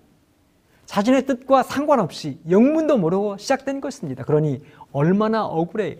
자신의 0.85 1.25
뜻과 1.25 1.63
상관없이 1.63 2.39
영문도 2.49 2.97
모르고 2.97 3.37
시작된 3.37 3.81
것입니다. 3.81 4.23
그러니 4.23 4.63
얼마나 4.91 5.45
억울해요. 5.45 5.97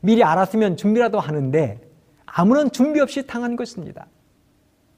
미리 0.00 0.24
알았으면 0.24 0.76
준비라도 0.76 1.20
하는데 1.20 1.80
아무런 2.26 2.70
준비 2.70 3.00
없이 3.00 3.26
당한 3.26 3.56
것입니다. 3.56 4.06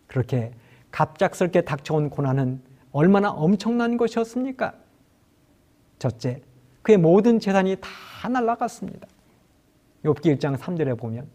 그렇게 0.07 0.53
갑작스럽게 0.91 1.63
닥쳐온 1.63 2.11
고난은 2.11 2.63
얼마나 2.93 3.31
엄청난 3.31 3.97
것이었습니까? 3.97 4.75
첫째, 6.05 6.43
그의 6.83 6.99
모든 6.99 7.41
재산이 7.41 7.77
다 7.81 8.29
날아갔습니다. 8.29 9.09
욥기 10.05 10.37
1장 10.37 10.59
3절에 10.59 10.99
보면 10.99 11.27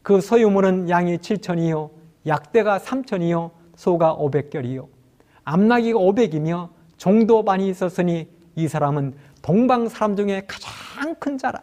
그 0.00 0.20
소유물은 0.20 0.88
양이 0.90 1.18
7천이요 1.18 1.90
약대가 2.24 2.78
3천이요 2.78 3.50
소가 3.74 4.16
500결이요 4.16 4.86
암나기가 5.42 5.98
500이며 5.98 6.68
종도 6.98 7.42
많이 7.42 7.68
있었으니 7.68 8.28
이 8.54 8.68
사람은 8.68 9.16
동방 9.42 9.88
사람 9.88 10.14
중에 10.14 10.44
가장 10.46 11.16
큰 11.16 11.36
자라. 11.36 11.60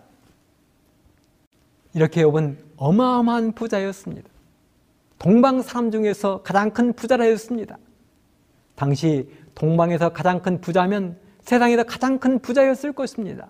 이렇게 1.93 2.25
욥은 2.25 2.57
어마어마한 2.75 3.53
부자였습니다. 3.53 4.27
동방 5.17 5.61
사람 5.61 5.91
중에서 5.91 6.41
가장 6.41 6.71
큰 6.71 6.91
부자라였습니다. 6.91 7.77
당시 8.75 9.31
동방에서 9.55 10.11
가장 10.11 10.41
큰 10.41 10.59
부자면 10.59 11.17
세상에서 11.41 11.83
가장 11.83 12.19
큰 12.19 12.39
부자였을 12.39 12.93
것입니다. 12.93 13.49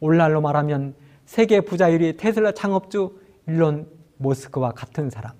오늘날로 0.00 0.40
말하면 0.40 0.94
세계 1.24 1.60
부자율이 1.60 2.16
테슬라 2.16 2.52
창업주 2.52 3.18
일론 3.46 3.88
모스크와 4.18 4.72
같은 4.72 5.10
사람. 5.10 5.32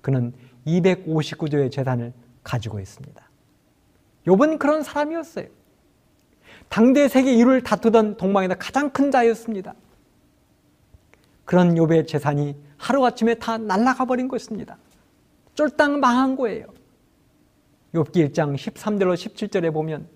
그는 0.00 0.32
259조의 0.66 1.70
재산을 1.70 2.12
가지고 2.42 2.80
있습니다. 2.80 3.28
욥은 4.26 4.58
그런 4.58 4.82
사람이었어요. 4.82 5.46
당대 6.68 7.08
세계 7.08 7.34
1위를 7.34 7.64
다투던 7.64 8.16
동방에서 8.16 8.54
가장 8.56 8.90
큰 8.90 9.10
자였습니다. 9.10 9.74
그런 11.44 11.74
욥의 11.74 12.06
재산이 12.06 12.56
하루아침에 12.76 13.34
다 13.34 13.56
날아가 13.56 14.04
버린 14.04 14.28
것입니다. 14.28 14.76
쫄딱 15.54 15.98
망한 15.98 16.36
거예요. 16.36 16.66
욥기 17.94 18.30
1장 18.30 18.54
13절로 18.54 19.14
17절에 19.14 19.72
보면 19.72 20.08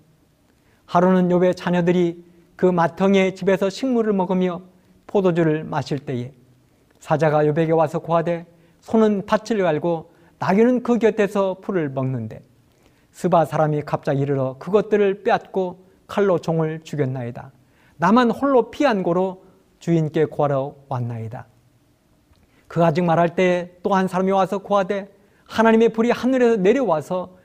하루는 0.85 1.29
욥의 1.29 1.55
자녀들이 1.55 2.23
그 2.55 2.65
마텅이의 2.65 3.35
집에서 3.35 3.69
식물을 3.69 4.13
먹으며 4.13 4.61
포도주를 5.07 5.63
마실 5.63 5.99
때에 5.99 6.33
사자가 6.99 7.43
욥에게 7.43 7.75
와서 7.75 7.99
고하되 7.99 8.45
소는 8.81 9.25
밭을 9.25 9.61
갈고 9.63 10.11
나귀는 10.39 10.83
그 10.83 10.97
곁에서 10.97 11.57
풀을 11.61 11.89
먹는데 11.89 12.41
스바 13.11 13.45
사람이 13.45 13.83
갑자기 13.83 14.21
이르러 14.21 14.57
그것들을 14.59 15.23
빼앗고 15.23 15.85
칼로 16.07 16.39
종을 16.39 16.81
죽였나이다. 16.83 17.51
나만 17.97 18.31
홀로 18.31 18.71
피한 18.71 19.03
고로 19.03 19.43
주인께 19.79 20.25
고하러 20.25 20.75
왔나이다. 20.89 21.47
그가 22.67 22.83
아직 22.83 23.03
말할 23.03 23.35
때 23.35 23.77
또 23.83 23.93
한 23.93 24.07
사람이 24.07 24.31
와서 24.31 24.57
고하되 24.59 25.09
하나님의 25.45 25.89
불이 25.89 26.11
하늘에서 26.11 26.55
내려와서 26.57 27.37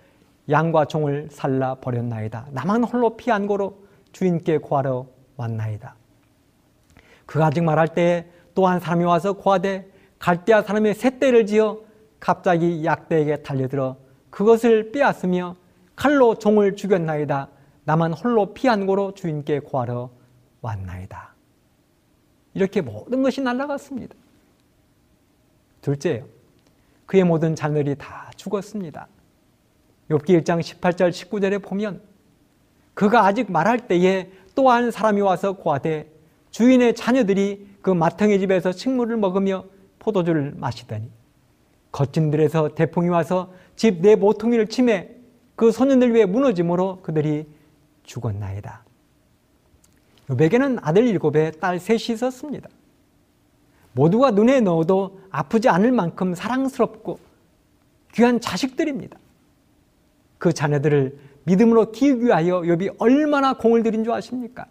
양과 0.50 0.86
종을 0.86 1.28
살라 1.30 1.76
버렸나이다. 1.76 2.48
나만 2.52 2.84
홀로 2.84 3.16
피한 3.16 3.46
고로 3.46 3.84
주인께 4.12 4.58
구하러 4.58 5.06
왔나이다. 5.36 5.94
그 7.26 7.44
아직 7.44 7.62
말할 7.62 7.88
때또한 7.88 8.80
사람이 8.80 9.04
와서 9.04 9.34
구하되 9.34 9.90
갈대아 10.18 10.62
사람의 10.62 10.94
셋대를 10.94 11.46
지어 11.46 11.80
갑자기 12.18 12.84
약대에게 12.84 13.42
달려들어 13.42 13.96
그것을 14.30 14.90
빼앗으며 14.92 15.56
칼로 15.94 16.34
종을 16.36 16.76
죽였나이다. 16.76 17.48
나만 17.84 18.12
홀로 18.12 18.54
피한 18.54 18.86
고로 18.86 19.14
주인께 19.14 19.60
구하러 19.60 20.10
왔나이다. 20.60 21.34
이렇게 22.54 22.80
모든 22.80 23.22
것이 23.22 23.40
날아갔습니다. 23.40 24.14
둘째요. 25.80 26.26
그의 27.06 27.24
모든 27.24 27.54
자녀들이 27.54 27.96
다 27.96 28.30
죽었습니다. 28.36 29.06
욥기 30.10 30.42
1장 30.42 30.60
18절 30.60 31.10
19절에 31.10 31.62
보면 31.62 32.00
그가 32.94 33.26
아직 33.26 33.50
말할 33.52 33.86
때에 33.86 34.30
또한 34.54 34.90
사람이 34.90 35.20
와서 35.20 35.52
구하되 35.52 36.10
주인의 36.50 36.94
자녀들이 36.94 37.68
그 37.82 37.90
마탱의 37.90 38.40
집에서 38.40 38.72
식물을 38.72 39.16
먹으며 39.16 39.64
포도주를 39.98 40.54
마시더니 40.56 41.10
거친들에서 41.92 42.74
대풍이 42.74 43.08
와서 43.08 43.52
집 43.76 44.00
내 44.00 44.16
모퉁이를 44.16 44.66
침해 44.66 45.10
그 45.54 45.70
소년들 45.70 46.14
위에 46.14 46.24
무너짐으로 46.26 47.00
그들이 47.02 47.46
죽었나이다. 48.04 48.84
요백에는 50.30 50.78
아들 50.82 51.06
일곱에 51.06 51.52
딸 51.52 51.78
셋이 51.78 52.14
있었습니다. 52.14 52.68
모두가 53.92 54.30
눈에 54.30 54.60
넣어도 54.60 55.20
아프지 55.30 55.68
않을 55.68 55.92
만큼 55.92 56.34
사랑스럽고 56.34 57.18
귀한 58.14 58.40
자식들입니다. 58.40 59.18
그 60.38 60.52
자녀들을 60.52 61.18
믿음으로 61.44 61.92
키우기 61.92 62.26
위하여 62.26 62.60
욥이 62.60 62.96
얼마나 62.98 63.54
공을 63.54 63.82
들인 63.82 64.04
줄 64.04 64.12
아십니까? 64.12 64.66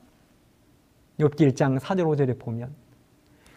욥기 1.20 1.52
1장 1.52 1.80
4절 1.80 2.04
5절에 2.04 2.40
보면 2.40 2.70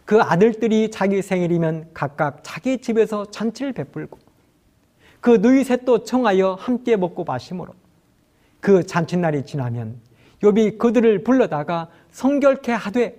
그 0.05 0.19
아들들이 0.21 0.91
자기 0.91 1.21
생일이면 1.21 1.91
각각 1.93 2.39
자기 2.43 2.79
집에서 2.79 3.25
잔치를 3.25 3.73
베풀고 3.73 4.17
그 5.19 5.37
누이 5.37 5.63
셋도 5.63 6.03
청하여 6.03 6.55
함께 6.55 6.97
먹고 6.97 7.23
마시므로 7.23 7.73
그 8.59 8.85
잔칫날이 8.85 9.45
지나면 9.45 9.99
욥이 10.41 10.79
그들을 10.79 11.23
불러다가 11.23 11.89
성결케 12.11 12.71
하되 12.71 13.15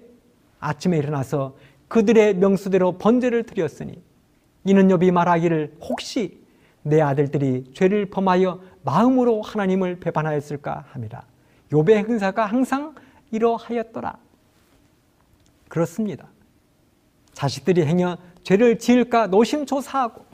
아침에 0.58 0.98
일어나서 0.98 1.56
그들의 1.88 2.36
명수대로 2.36 2.98
번제를 2.98 3.44
드렸으니 3.44 4.02
이는 4.64 4.88
욥이 4.88 5.12
말하기를 5.12 5.76
혹시 5.80 6.42
내 6.82 7.00
아들들이 7.00 7.64
죄를 7.74 8.06
범하여 8.06 8.60
마음으로 8.84 9.42
하나님을 9.42 10.00
배반하였을까 10.00 10.84
함이라 10.88 11.22
욥의 11.70 11.94
행사가 11.94 12.46
항상 12.46 12.94
이러하였더라 13.30 14.16
그렇습니다 15.68 16.28
자식들이 17.32 17.84
행여 17.84 18.18
죄를 18.42 18.78
지을까 18.78 19.28
노심초사하고 19.28 20.24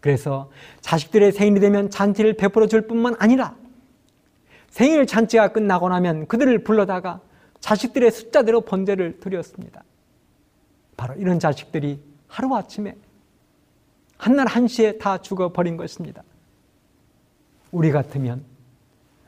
그래서 0.00 0.50
자식들의 0.80 1.32
생일이 1.32 1.60
되면 1.60 1.90
잔치를 1.90 2.34
베풀어 2.34 2.66
줄 2.66 2.86
뿐만 2.86 3.16
아니라 3.18 3.56
생일 4.70 5.06
잔치가 5.06 5.48
끝나고 5.48 5.88
나면 5.88 6.26
그들을 6.26 6.62
불러다가 6.62 7.20
자식들의 7.60 8.10
숫자대로 8.10 8.60
번제를 8.60 9.18
드렸습니다. 9.20 9.82
바로 10.96 11.14
이런 11.14 11.38
자식들이 11.38 12.00
하루아침에 12.28 12.96
한날 14.16 14.46
한시에 14.46 14.98
다 14.98 15.18
죽어버린 15.18 15.76
것입니다. 15.76 16.22
우리 17.70 17.90
같으면 17.90 18.44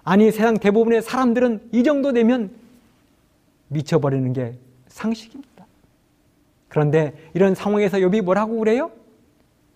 아니 0.05 0.31
세상 0.31 0.59
대부분의 0.59 1.03
사람들은 1.03 1.71
이 1.73 1.83
정도 1.83 2.13
되면 2.13 2.51
미쳐버리는 3.69 4.33
게 4.33 4.55
상식입니다. 4.89 5.67
그런데 6.69 7.15
이런 7.35 7.55
상황에서 7.55 7.99
욥이 7.99 8.23
뭐라고 8.23 8.59
그래요? 8.59 8.91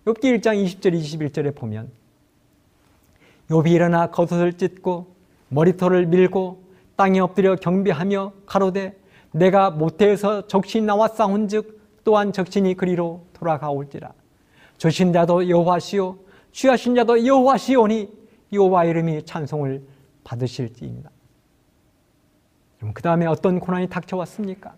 욥기 0.05 0.39
1장 0.39 0.63
20절 0.63 0.93
21절에 0.93 1.55
보면 1.55 1.89
욥이 3.49 3.71
일어나 3.71 4.07
겉옷을 4.07 4.53
찢고 4.53 5.13
머리털을 5.49 6.07
밀고 6.07 6.63
땅에 6.95 7.19
엎드려 7.19 7.55
경배하며 7.55 8.33
가로되 8.45 8.97
내가 9.31 9.69
모태에서 9.69 10.47
적신이 10.47 10.85
나와 10.85 11.07
싸운즉 11.07 11.81
또한 12.03 12.31
적신이 12.31 12.75
그리로 12.75 13.25
돌아가올지라 13.33 14.13
조신 14.77 15.11
자도 15.11 15.49
여호와시오 15.49 16.17
취하신 16.51 16.95
자도 16.95 17.25
여호와시오니 17.25 18.24
여호와 18.55 18.85
이름이 18.85 19.25
찬송을 19.25 19.83
받으실지입니다. 20.23 21.09
그 22.93 23.01
다음에 23.01 23.25
어떤 23.25 23.59
고난이 23.59 23.87
닥쳐왔습니까? 23.89 24.75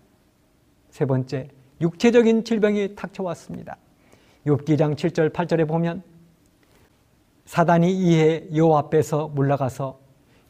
세 0.90 1.06
번째 1.06 1.50
육체적인 1.82 2.44
질병이 2.44 2.96
닥쳐왔습니다. 2.96 3.78
욥기장 4.46 4.96
7절 4.96 5.34
8절에 5.34 5.68
보면 5.68 6.04
사단이 7.46 7.92
이에 7.92 8.48
여호와 8.54 8.80
앞에서 8.80 9.28
물러가서 9.30 10.00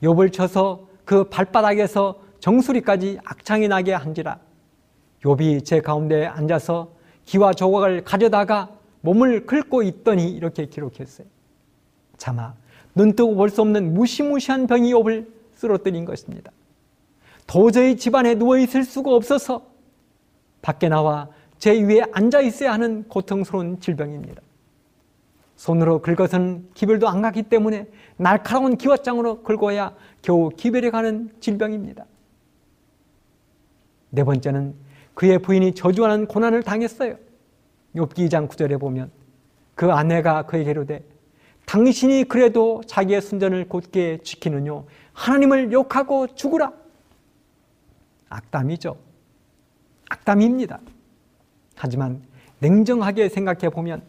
욥을 0.03 0.31
쳐서 0.31 0.87
그 1.05 1.29
발바닥에서 1.29 2.21
정수리까지 2.39 3.19
악창이 3.23 3.67
나게 3.67 3.93
한지라 3.93 4.39
욥이 5.23 5.65
제 5.65 5.81
가운데 5.81 6.25
앉아서 6.25 6.91
기와 7.25 7.53
조각을 7.53 8.03
가져다가 8.03 8.69
몸을 9.01 9.45
긁고 9.45 9.83
있더니 9.83 10.29
이렇게 10.29 10.65
기록했어요. 10.65 11.27
자마 12.17 12.53
눈뜨고 12.97 13.35
볼 13.35 13.49
수 13.49 13.61
없는 13.61 13.93
무시무시한 13.93 14.67
병이 14.67 14.93
욥을 14.93 15.27
쓰러뜨린 15.55 16.05
것입니다. 16.05 16.51
도저히 17.45 17.95
집안에 17.95 18.35
누워 18.35 18.57
있을 18.57 18.83
수가 18.83 19.13
없어서 19.13 19.65
밖에 20.61 20.89
나와 20.89 21.29
제 21.59 21.71
위에 21.81 22.01
앉아 22.11 22.41
있어야 22.41 22.73
하는 22.73 23.05
고통스러운 23.07 23.79
질병입니다. 23.79 24.41
손으로 25.55 26.01
긁어서는 26.01 26.69
기별도 26.73 27.07
안 27.07 27.21
가기 27.21 27.43
때문에 27.43 27.87
날카로운 28.17 28.77
기와장으로 28.77 29.41
긁어야 29.43 29.95
겨우 30.21 30.49
기별에 30.49 30.89
가는 30.91 31.31
질병입니다. 31.39 32.05
네 34.09 34.23
번째는 34.23 34.75
그의 35.13 35.39
부인이 35.39 35.73
저주하는 35.73 36.27
고난을 36.27 36.63
당했어요. 36.63 37.15
욥기 37.95 38.29
2장 38.29 38.47
9절에 38.47 38.79
보면 38.79 39.09
그 39.73 39.91
아내가 39.91 40.43
그에게 40.43 40.71
이르되 40.71 41.03
당신이 41.67 42.23
그래도 42.23 42.81
자기의 42.87 43.21
순전을 43.21 43.67
곧게 43.67 44.19
지키느뇨 44.23 44.85
하나님을 45.11 45.73
욕하고 45.73 46.27
죽으라. 46.27 46.71
악담이죠. 48.29 48.97
악담입니다. 50.09 50.79
하지만 51.75 52.23
냉정하게 52.59 53.27
생각해 53.27 53.69
보면 53.69 54.01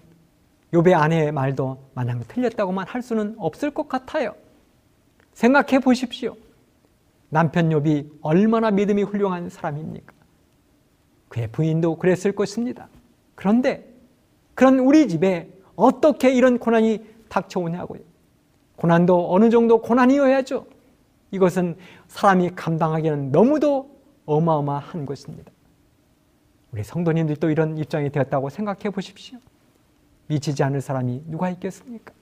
욥의 0.73 0.95
아내의 0.95 1.33
말도 1.33 1.83
마냥 1.95 2.23
틀렸다고만 2.29 2.87
할 2.87 3.03
수는 3.03 3.35
없을 3.39 3.73
것 3.73 3.89
같아요. 3.89 4.37
생각해 5.33 5.81
보십시오. 5.81 6.37
남편 7.29 7.71
욥이 7.71 8.19
얼마나 8.21 8.71
믿음이 8.71 9.03
훌륭한 9.03 9.49
사람입니까? 9.49 10.15
그의 11.29 11.49
부인도 11.51 11.97
그랬을 11.97 12.33
것입니다. 12.33 12.89
그런데 13.35 13.93
그런 14.55 14.79
우리 14.79 15.09
집에 15.09 15.51
어떻게 15.75 16.33
이런 16.33 16.59
고난이 16.59 17.18
닥쳐오냐고요. 17.29 18.01
고난도 18.77 19.35
어느 19.35 19.51
정도 19.51 19.81
고난이어야죠. 19.81 20.67
이것은 21.31 21.77
사람이 22.09 22.51
감당하기에는 22.51 23.33
너무도 23.33 23.91
어마어마한 24.25 25.07
것입니다. 25.07 25.51
우리 26.73 26.85
성도님들도 26.85 27.51
이런 27.51 27.79
입장이 27.79 28.11
되었다고 28.11 28.51
생각해 28.51 28.91
보십시오. 28.91 29.39
미치지 30.27 30.63
않을 30.63 30.81
사람이 30.81 31.25
누가 31.27 31.51
있겠습니까? 31.51 32.13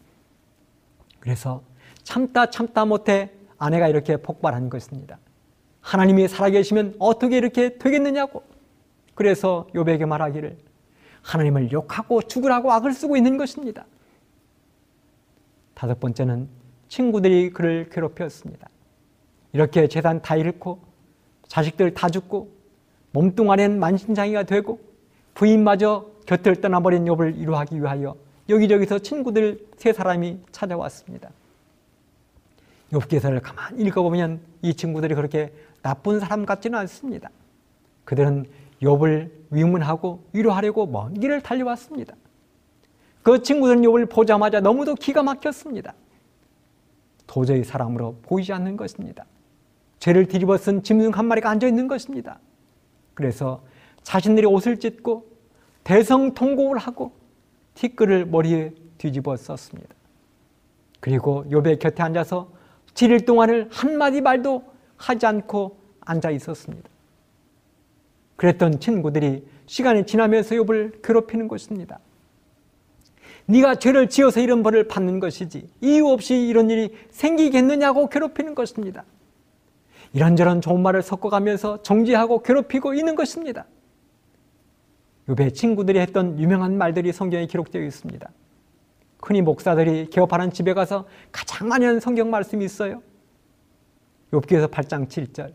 그래서 1.18 1.62
참다 2.04 2.50
참다 2.50 2.84
못해 2.84 3.32
아내가 3.58 3.88
이렇게 3.88 4.16
폭발한 4.16 4.70
것입니다. 4.70 5.18
하나님이 5.80 6.28
살아계시면 6.28 6.96
어떻게 6.98 7.36
이렇게 7.36 7.78
되겠느냐고. 7.78 8.42
그래서 9.14 9.66
요백에 9.74 10.04
말하기를 10.04 10.58
하나님을 11.22 11.72
욕하고 11.72 12.22
죽으라고 12.22 12.72
악을 12.72 12.92
쓰고 12.92 13.16
있는 13.16 13.36
것입니다. 13.36 13.86
다섯 15.76 16.00
번째는 16.00 16.48
친구들이 16.88 17.50
그를 17.50 17.90
괴롭혔습니다. 17.90 18.68
이렇게 19.52 19.86
재산 19.88 20.22
다 20.22 20.34
잃고 20.34 20.80
자식들 21.48 21.92
다 21.92 22.08
죽고 22.08 22.50
몸뚱아리는 23.12 23.78
만신장이가 23.78 24.44
되고 24.44 24.80
부인마저 25.34 26.06
곁을 26.24 26.62
떠나버린 26.62 27.04
욥을 27.04 27.38
이루하기 27.38 27.78
위하여 27.80 28.16
여기저기서 28.48 29.00
친구들 29.00 29.66
세 29.76 29.92
사람이 29.92 30.40
찾아왔습니다. 30.50 31.30
욥기서를 32.92 33.42
가만히 33.42 33.82
읽어보면 33.84 34.40
이 34.62 34.74
친구들이 34.74 35.14
그렇게 35.14 35.52
나쁜 35.82 36.20
사람 36.20 36.46
같지는 36.46 36.78
않습니다. 36.80 37.28
그들은 38.04 38.46
욥을 38.80 39.30
위문하고 39.50 40.24
위로하려고 40.32 40.86
먼 40.86 41.12
길을 41.14 41.42
달려왔습니다. 41.42 42.14
그 43.26 43.42
친구들은 43.42 43.82
욥을 43.82 44.08
보자마자 44.08 44.60
너무도 44.60 44.94
기가 44.94 45.24
막혔습니다. 45.24 45.94
도저히 47.26 47.64
사람으로 47.64 48.18
보이지 48.22 48.52
않는 48.52 48.76
것입니다. 48.76 49.26
죄를 49.98 50.28
뒤집어 50.28 50.56
쓴 50.56 50.84
짐승 50.84 51.10
한 51.10 51.26
마리가 51.26 51.50
앉아 51.50 51.66
있는 51.66 51.88
것입니다. 51.88 52.38
그래서 53.14 53.64
자신들이 54.04 54.46
옷을 54.46 54.78
찢고 54.78 55.26
대성통곡을 55.82 56.78
하고 56.78 57.16
티끌을 57.74 58.26
머리에 58.26 58.72
뒤집어 58.96 59.36
썼습니다. 59.36 59.92
그리고 61.00 61.44
욥의 61.50 61.80
곁에 61.80 62.04
앉아서 62.04 62.52
7일 62.94 63.26
동안을 63.26 63.70
한마디 63.72 64.20
말도 64.20 64.62
하지 64.96 65.26
않고 65.26 65.80
앉아 66.02 66.30
있었습니다. 66.30 66.88
그랬던 68.36 68.78
친구들이 68.78 69.48
시간이 69.66 70.06
지나면서 70.06 70.54
욥을 70.54 71.02
괴롭히는 71.02 71.48
것입니다. 71.48 71.98
네가 73.46 73.76
죄를 73.76 74.08
지어서 74.08 74.40
이런 74.40 74.62
벌을 74.62 74.88
받는 74.88 75.20
것이지 75.20 75.68
이유 75.80 76.06
없이 76.08 76.36
이런 76.36 76.68
일이 76.68 76.94
생기겠느냐고 77.10 78.08
괴롭히는 78.08 78.54
것입니다. 78.54 79.04
이런저런 80.12 80.60
좋은 80.60 80.82
말을 80.82 81.02
섞어가면서 81.02 81.82
정지하고 81.82 82.42
괴롭히고 82.42 82.94
있는 82.94 83.14
것입니다. 83.14 83.66
욥의 85.28 85.54
친구들이 85.54 85.98
했던 85.98 86.38
유명한 86.38 86.78
말들이 86.78 87.12
성경에 87.12 87.46
기록되어 87.46 87.82
있습니다. 87.82 88.28
흔히 89.22 89.42
목사들이 89.42 90.08
개업하는 90.10 90.52
집에 90.52 90.72
가서 90.72 91.06
가장 91.32 91.68
많이 91.68 91.84
하는 91.84 91.98
성경 92.00 92.30
말씀이 92.30 92.64
있어요. 92.64 93.02
욥기에서 94.30 94.70
8장 94.70 95.08
7절. 95.08 95.52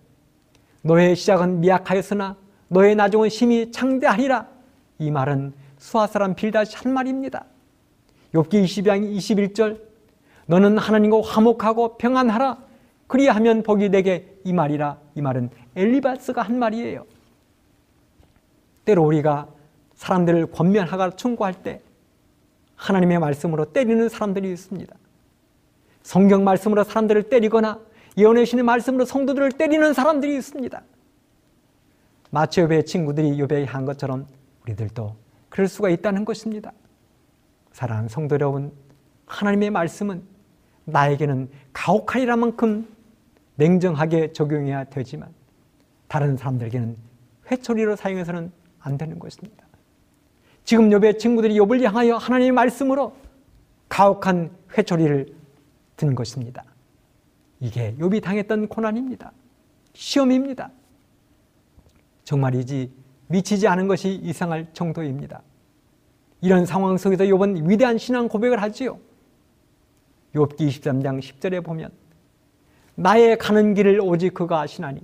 너의 0.84 1.16
시작은 1.16 1.62
미약하였으나 1.62 2.36
너의 2.68 2.96
나중은 2.96 3.30
심히 3.30 3.72
창대하리라. 3.72 4.48
이 5.00 5.12
말은 5.12 5.54
수아 5.78 6.08
사람 6.08 6.36
빌다시 6.36 6.76
한 6.78 6.94
말입니다. 6.94 7.46
욥기 8.34 8.64
22장 8.64 9.18
21절. 9.18 9.82
너는 10.48 10.78
하나님과 10.78 11.22
화목하고 11.22 11.98
평안하라. 11.98 12.58
그리하면 13.08 13.64
복이 13.64 13.90
내게 13.90 14.38
이 14.44 14.54
말이라. 14.54 14.98
이 15.16 15.22
말은 15.22 15.50
엘리바스가 15.76 16.42
한 16.42 16.58
말이에요. 16.60 17.06
때로 18.86 19.04
우리가 19.04 19.48
사람들을 19.96 20.52
권면하거나 20.52 21.12
충고할 21.16 21.62
때 21.62 21.82
하나님의 22.76 23.20
말씀으로 23.20 23.66
때리는 23.66 24.10
사람들이 24.10 24.52
있습니다. 24.52 24.96
성경 26.02 26.44
말씀으로 26.44 26.84
사람들을 26.84 27.24
때리거나 27.24 27.80
예언의 28.18 28.46
신의 28.46 28.64
말씀으로 28.64 29.06
성도들을 29.06 29.52
때리는 29.52 29.94
사람들이 29.94 30.36
있습니다. 30.36 30.82
마치 32.32 32.62
욥의 32.62 32.86
친구들이 32.86 33.38
욥에게 33.38 33.66
한 33.68 33.86
것처럼 33.86 34.26
우리들도 34.64 35.16
그럴 35.50 35.68
수가 35.68 35.90
있다는 35.90 36.26
것입니다. 36.26 36.72
사랑하는 37.74 38.10
성도 38.10 38.36
여러분, 38.36 38.72
하나님의 39.26 39.70
말씀은 39.72 40.24
나에게는 40.86 41.50
가혹하리라 41.74 42.36
만큼 42.36 42.88
냉정하게 43.56 44.34
적용해야 44.34 44.86
되지만 44.86 45.30
다른 46.08 46.36
사람들에게는 46.36 46.98
회초리로 47.50 47.96
사용해서는 47.96 48.52
안 48.80 48.98
되는 48.98 49.20
것입니다. 49.20 49.66
지금 50.64 50.90
욥의 50.90 51.20
친구들이 51.20 51.56
욥을 51.60 51.82
향하여 51.84 52.18
하나님의 52.18 52.52
말씀으로 52.52 53.16
가혹한 53.90 54.52
회초리를 54.78 55.34
든 55.98 56.16
것입니다. 56.16 56.64
이게 57.60 57.96
욥이 58.00 58.24
당했던 58.24 58.68
고난입니다. 58.68 59.32
시험입니다. 59.94 60.72
정말이지 62.24 62.92
미치지 63.28 63.68
않은 63.68 63.88
것이 63.88 64.14
이상할 64.16 64.68
정도입니다. 64.74 65.42
이런 66.42 66.66
상황 66.66 66.98
속에서 66.98 67.24
욥은 67.26 67.70
위대한 67.70 67.98
신앙 67.98 68.28
고백을 68.28 68.62
하지요. 68.62 69.00
욥기 70.34 70.58
23장 70.58 71.20
10절에 71.20 71.64
보면 71.64 71.92
나의 72.96 73.38
가는 73.38 73.74
길을 73.74 74.00
오직 74.02 74.34
그가 74.34 74.62
아시나니 74.62 75.02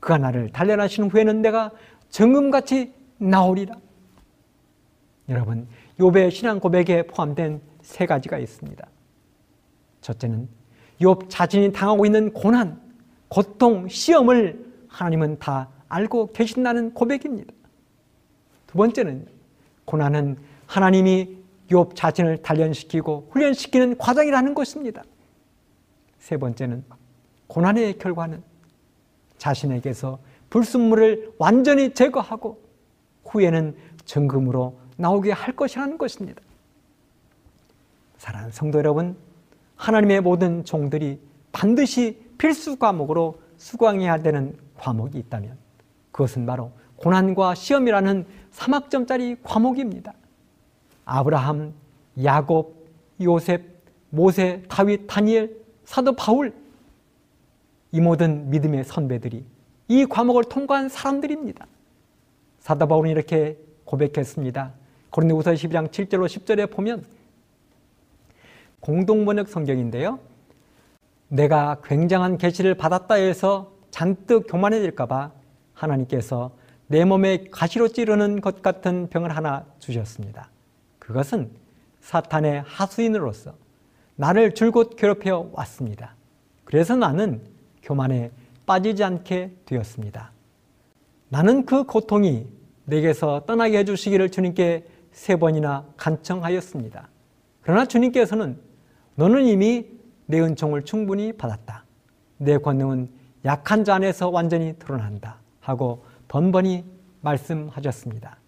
그가 0.00 0.18
나를 0.18 0.50
단련하신 0.50 1.10
후에는 1.10 1.42
내가 1.42 1.70
정금같이 2.10 2.92
나오리라. 3.18 3.74
여러분, 5.28 5.66
욥의 5.98 6.30
신앙 6.30 6.60
고백에 6.60 7.06
포함된 7.06 7.60
세 7.82 8.06
가지가 8.06 8.38
있습니다. 8.38 8.86
첫째는 10.02 10.48
욥 11.00 11.28
자신이 11.28 11.72
당하고 11.72 12.06
있는 12.06 12.32
고난, 12.32 12.80
고통, 13.28 13.88
시험을 13.88 14.64
하나님은 14.88 15.38
다 15.38 15.68
알고 15.88 16.32
계신다는 16.32 16.94
고백입니다. 16.94 17.52
두 18.66 18.78
번째는 18.78 19.26
고난은 19.84 20.36
하나님이 20.66 21.36
욥 21.70 21.94
자신을 21.94 22.38
단련시키고 22.38 23.28
훈련시키는 23.30 23.98
과정이라는 23.98 24.54
것입니다. 24.54 25.02
세 26.18 26.36
번째는 26.36 26.84
고난의 27.48 27.98
결과는 27.98 28.42
자신에게서 29.38 30.18
불순물을 30.50 31.34
완전히 31.38 31.92
제거하고 31.92 32.60
후에는 33.24 33.76
정금으로 34.04 34.78
나오게 34.96 35.32
할 35.32 35.54
것이라는 35.54 35.98
것입니다. 35.98 36.40
사랑하는 38.18 38.52
성도 38.52 38.78
여러분, 38.78 39.16
하나님의 39.76 40.20
모든 40.20 40.64
종들이 40.64 41.20
반드시 41.52 42.18
필수 42.38 42.76
과목으로 42.76 43.40
수강해야 43.56 44.22
되는 44.22 44.56
과목이 44.78 45.18
있다면 45.18 45.56
그것은 46.12 46.46
바로 46.46 46.72
고난과 46.96 47.54
시험이라는 47.54 48.26
3학점짜리 48.52 49.38
과목입니다. 49.42 50.12
아브라함, 51.06 51.72
야곱, 52.22 52.86
요셉, 53.22 53.62
모세, 54.10 54.62
다윗, 54.68 55.06
다니엘, 55.06 55.56
사도 55.84 56.14
바울 56.14 56.52
이 57.92 58.00
모든 58.00 58.50
믿음의 58.50 58.84
선배들이 58.84 59.44
이 59.88 60.06
과목을 60.06 60.44
통과한 60.44 60.88
사람들입니다. 60.88 61.66
사도 62.58 62.86
바울은 62.88 63.10
이렇게 63.10 63.56
고백했습니다. 63.84 64.72
고린도후서 65.10 65.52
12장 65.52 65.88
7절로 65.88 66.26
10절에 66.26 66.70
보면 66.70 67.04
공동 68.80 69.24
번역 69.24 69.48
성경인데요. 69.48 70.18
내가 71.28 71.80
굉장한 71.84 72.38
계시를 72.38 72.74
받았다 72.74 73.14
해서 73.14 73.72
잔뜩 73.90 74.46
교만해질까 74.48 75.06
봐 75.06 75.32
하나님께서 75.72 76.50
내 76.88 77.04
몸에 77.04 77.46
가시로 77.50 77.88
찌르는 77.88 78.40
것 78.40 78.62
같은 78.62 79.08
병을 79.08 79.34
하나 79.34 79.64
주셨습니다. 79.78 80.50
그것은 81.06 81.50
사탄의 82.00 82.62
하수인으로서 82.66 83.54
나를 84.16 84.54
줄곧 84.54 84.96
괴롭혀 84.96 85.50
왔습니다. 85.52 86.16
그래서 86.64 86.96
나는 86.96 87.42
교만에 87.80 88.32
빠지지 88.66 89.04
않게 89.04 89.52
되었습니다. 89.66 90.32
나는 91.28 91.64
그 91.64 91.84
고통이 91.84 92.48
내게서 92.86 93.44
떠나게 93.46 93.78
해주시기를 93.78 94.30
주님께 94.30 94.84
세 95.12 95.36
번이나 95.36 95.86
간청하였습니다. 95.96 97.08
그러나 97.62 97.86
주님께서는 97.86 98.58
너는 99.14 99.46
이미 99.46 99.86
내 100.26 100.40
은총을 100.40 100.84
충분히 100.84 101.32
받았다. 101.32 101.84
내 102.38 102.58
권능은 102.58 103.10
약한 103.44 103.84
자 103.84 103.94
안에서 103.94 104.28
완전히 104.28 104.74
드러난다. 104.76 105.38
하고 105.60 106.04
번번이 106.26 106.84
말씀하셨습니다. 107.20 108.38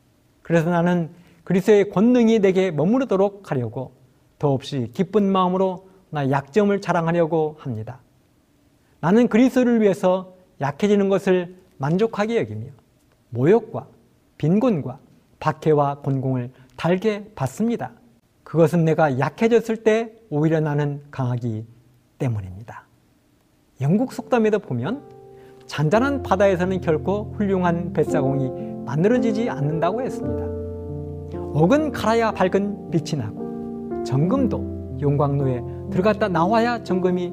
그래서 0.43 0.71
나는 0.71 1.11
그리스도의 1.49 1.89
권능이 1.89 2.41
내게 2.41 2.71
머무르도록 2.71 3.51
하려고 3.51 3.93
더없이 4.39 4.91
기쁜 4.93 5.33
마음으로 5.33 5.89
나 6.11 6.31
약점을 6.31 6.79
자랑하려고 6.83 7.57
합니다. 7.59 8.01
나는 9.01 9.29
그리스도를 9.29 9.81
위해서 9.81 10.35
약해지는 10.61 11.09
것을 11.09 11.57
만족하게 11.79 12.37
여기며 12.37 12.67
모욕과 13.31 13.87
빈곤과 14.37 14.99
박해와 15.41 16.01
곤공을 16.01 16.51
달게 16.77 17.31
받습니다. 17.35 17.93
그것은 18.45 18.85
내가 18.85 19.19
약해졌을 19.19 19.79
때 19.79 20.13
오히려 20.29 20.61
나는 20.61 21.01
강하기 21.11 21.65
때문입니다. 22.19 22.85
영국 23.81 24.13
속담에도 24.13 24.59
보면 24.59 25.03
잔잔한 25.65 26.23
바다에서는 26.23 26.83
결코 26.83 27.33
훌륭한 27.39 27.95
뱃사공이 27.95 28.85
만들어지지 28.85 29.49
않는다고 29.49 30.03
했습니다. 30.03 30.58
옥은 31.61 31.91
갈아야 31.91 32.31
밝은 32.31 32.91
빛이 32.91 33.21
나고 33.21 34.05
정금도 34.05 34.99
용광로에 35.01 35.61
들어갔다 35.91 36.29
나와야 36.29 36.81
정금이 36.85 37.33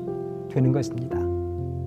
되는 0.49 0.71
것입니다. 0.71 1.15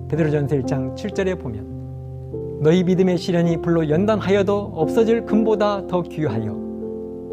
베드로전서 0.07 0.55
1장 0.55 0.95
7절에 0.95 1.37
보면 1.37 2.59
너희 2.61 2.83
믿음의 2.85 3.17
시련이 3.17 3.57
불로 3.61 3.89
연단하여도 3.89 4.71
없어질 4.73 5.25
금보다 5.25 5.85
더 5.87 6.01
귀하여 6.01 6.57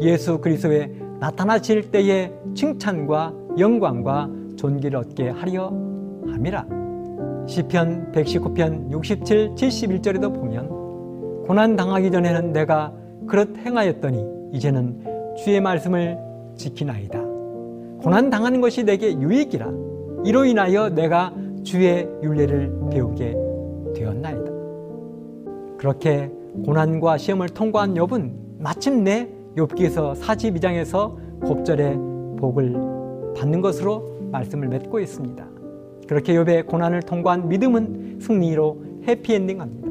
예수 0.01 0.39
그리스도의 0.39 0.91
나타나실 1.21 1.89
때에 1.89 2.33
칭찬과 2.53 3.33
영광과 3.57 4.29
존귀를 4.57 4.97
얻게 4.97 5.29
하려 5.29 5.71
함이라. 6.27 6.65
시편 7.47 8.11
119편 8.11 8.91
67, 8.91 9.55
71절에도 9.55 10.33
보면 10.35 11.45
고난 11.45 11.77
당하기 11.77 12.11
전에는 12.11 12.51
내가 12.51 12.93
그렇 13.25 13.45
행하였더니 13.57 14.36
이제는 14.51 15.35
주의 15.37 15.61
말씀을 15.61 16.17
지키나이다. 16.55 17.19
고난 18.01 18.29
당하는 18.29 18.61
것이 18.61 18.83
내게 18.83 19.13
유익이라. 19.13 19.71
이로 20.25 20.45
인하여 20.45 20.89
내가 20.89 21.33
주의 21.63 22.07
윤례를 22.23 22.89
배우게 22.91 23.35
되었나이다. 23.95 24.51
그렇게 25.77 26.31
고난과 26.65 27.17
시험을 27.17 27.49
통과한 27.49 27.93
욥은 27.93 28.31
마침내 28.59 29.29
욥기에서 29.55 30.19
42장에서 30.19 31.15
곱절의 31.45 31.97
복을 32.37 32.73
받는 33.35 33.61
것으로 33.61 34.17
말씀을 34.31 34.67
맺고 34.67 34.99
있습니다. 34.99 35.47
그렇게 36.07 36.33
욥의 36.33 36.67
고난을 36.67 37.03
통과한 37.03 37.49
믿음은 37.49 38.19
승리로 38.21 38.83
해피엔딩합니다. 39.07 39.87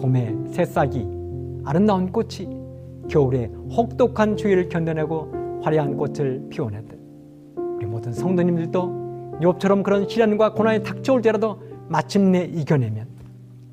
봄에 0.00 0.36
새싹이 0.50 1.06
아름다운 1.64 2.12
꽃이 2.12 2.57
겨울에 3.08 3.46
혹독한 3.70 4.36
추위를 4.36 4.68
견뎌내고 4.68 5.60
화려한 5.62 5.96
꽃을 5.96 6.48
피워내듯 6.50 6.98
우리 7.56 7.86
모든 7.86 8.12
성도님들도 8.12 9.38
욥처럼 9.40 9.82
그런 9.82 10.08
시련과 10.08 10.54
고난이 10.54 10.82
닥쳐올지라도 10.82 11.60
마침내 11.88 12.44
이겨내면 12.44 13.06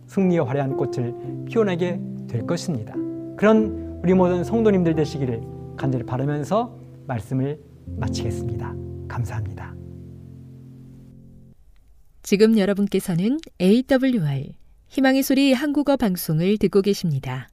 승리의 0.07 0.43
화려한 0.43 0.77
꽃을 0.77 1.45
피워내게 1.45 1.99
될 2.27 2.45
것입니다. 2.45 2.93
그런 3.35 3.99
우리 4.03 4.13
모든 4.13 4.43
성도님들 4.43 4.95
되시기를 4.95 5.41
간절히 5.75 6.05
바라면서 6.05 6.75
말씀을 7.07 7.59
마치겠습니다. 7.97 8.73
감사합니다. 9.07 9.75
지금 12.23 12.57
여러분께서는 12.57 13.37
AWR 13.61 14.53
희망의 14.87 15.23
소리 15.23 15.53
한국어 15.53 15.97
방송을 15.97 16.57
듣고 16.57 16.81
계십니다. 16.81 17.49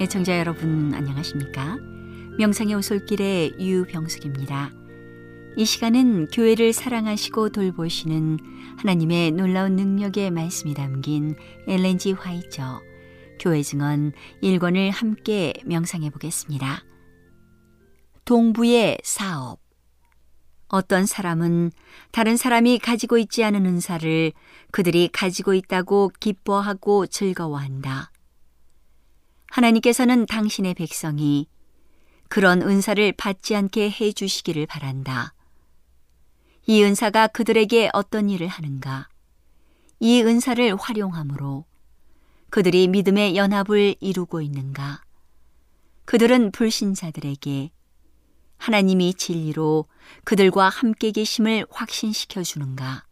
애청자 0.00 0.38
여러분 0.38 0.94
안녕하십니까? 0.94 1.76
명상의 2.38 2.74
오솔길의 2.74 3.56
유병숙입니다. 3.60 4.70
이 5.58 5.64
시간은 5.66 6.28
교회를 6.28 6.72
사랑하시고 6.72 7.50
돌보시는 7.50 8.38
하나님의 8.78 9.32
놀라운 9.32 9.76
능력의 9.76 10.30
말씀이 10.30 10.72
담긴 10.72 11.36
엘렌지 11.68 12.12
화이처 12.12 12.80
교회 13.38 13.62
증언 13.62 14.12
1권을 14.42 14.90
함께 14.90 15.52
명상해 15.66 16.08
보겠습니다. 16.08 16.82
동부의 18.24 19.00
사업 19.04 19.60
어떤 20.68 21.04
사람은 21.04 21.72
다른 22.10 22.38
사람이 22.38 22.78
가지고 22.78 23.18
있지 23.18 23.44
않은 23.44 23.66
은사를 23.66 24.32
그들이 24.70 25.10
가지고 25.12 25.52
있다고 25.52 26.10
기뻐하고 26.18 27.06
즐거워한다. 27.06 28.12
하나님께서는 29.50 30.26
당신의 30.26 30.74
백성이 30.74 31.48
그런 32.28 32.62
은사를 32.62 33.12
받지 33.12 33.56
않게 33.56 33.90
해 33.90 34.12
주시기를 34.12 34.66
바란다. 34.66 35.34
이 36.66 36.82
은사가 36.82 37.26
그들에게 37.26 37.90
어떤 37.92 38.30
일을 38.30 38.46
하는가? 38.46 39.08
이 39.98 40.22
은사를 40.22 40.76
활용함으로 40.76 41.64
그들이 42.48 42.86
믿음의 42.88 43.36
연합을 43.36 43.96
이루고 44.00 44.40
있는가? 44.40 45.02
그들은 46.04 46.52
불신자들에게 46.52 47.70
하나님이 48.56 49.14
진리로 49.14 49.86
그들과 50.24 50.68
함께 50.68 51.10
계심을 51.10 51.66
확신시켜 51.70 52.44
주는가? 52.44 53.04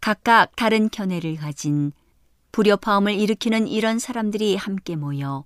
각각 0.00 0.54
다른 0.54 0.88
견해를 0.88 1.36
가진 1.36 1.92
불협화음을 2.56 3.12
일으키는 3.12 3.68
이런 3.68 3.98
사람들이 3.98 4.56
함께 4.56 4.96
모여 4.96 5.44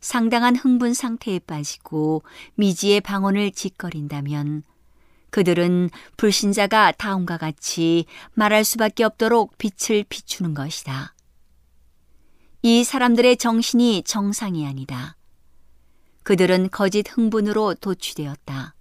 상당한 0.00 0.54
흥분 0.54 0.92
상태에 0.92 1.38
빠지고 1.38 2.24
미지의 2.56 3.00
방언을 3.00 3.52
짓거린다면 3.52 4.62
그들은 5.30 5.88
불신자가 6.18 6.92
다음과 6.92 7.38
같이 7.38 8.04
말할 8.34 8.64
수밖에 8.64 9.04
없도록 9.04 9.56
빛을 9.56 10.04
비추는 10.10 10.52
것이다. 10.52 11.14
이 12.60 12.84
사람들의 12.84 13.38
정신이 13.38 14.02
정상이 14.04 14.66
아니다. 14.66 15.16
그들은 16.22 16.68
거짓 16.68 17.06
흥분으로 17.16 17.76
도취되었다. 17.76 18.74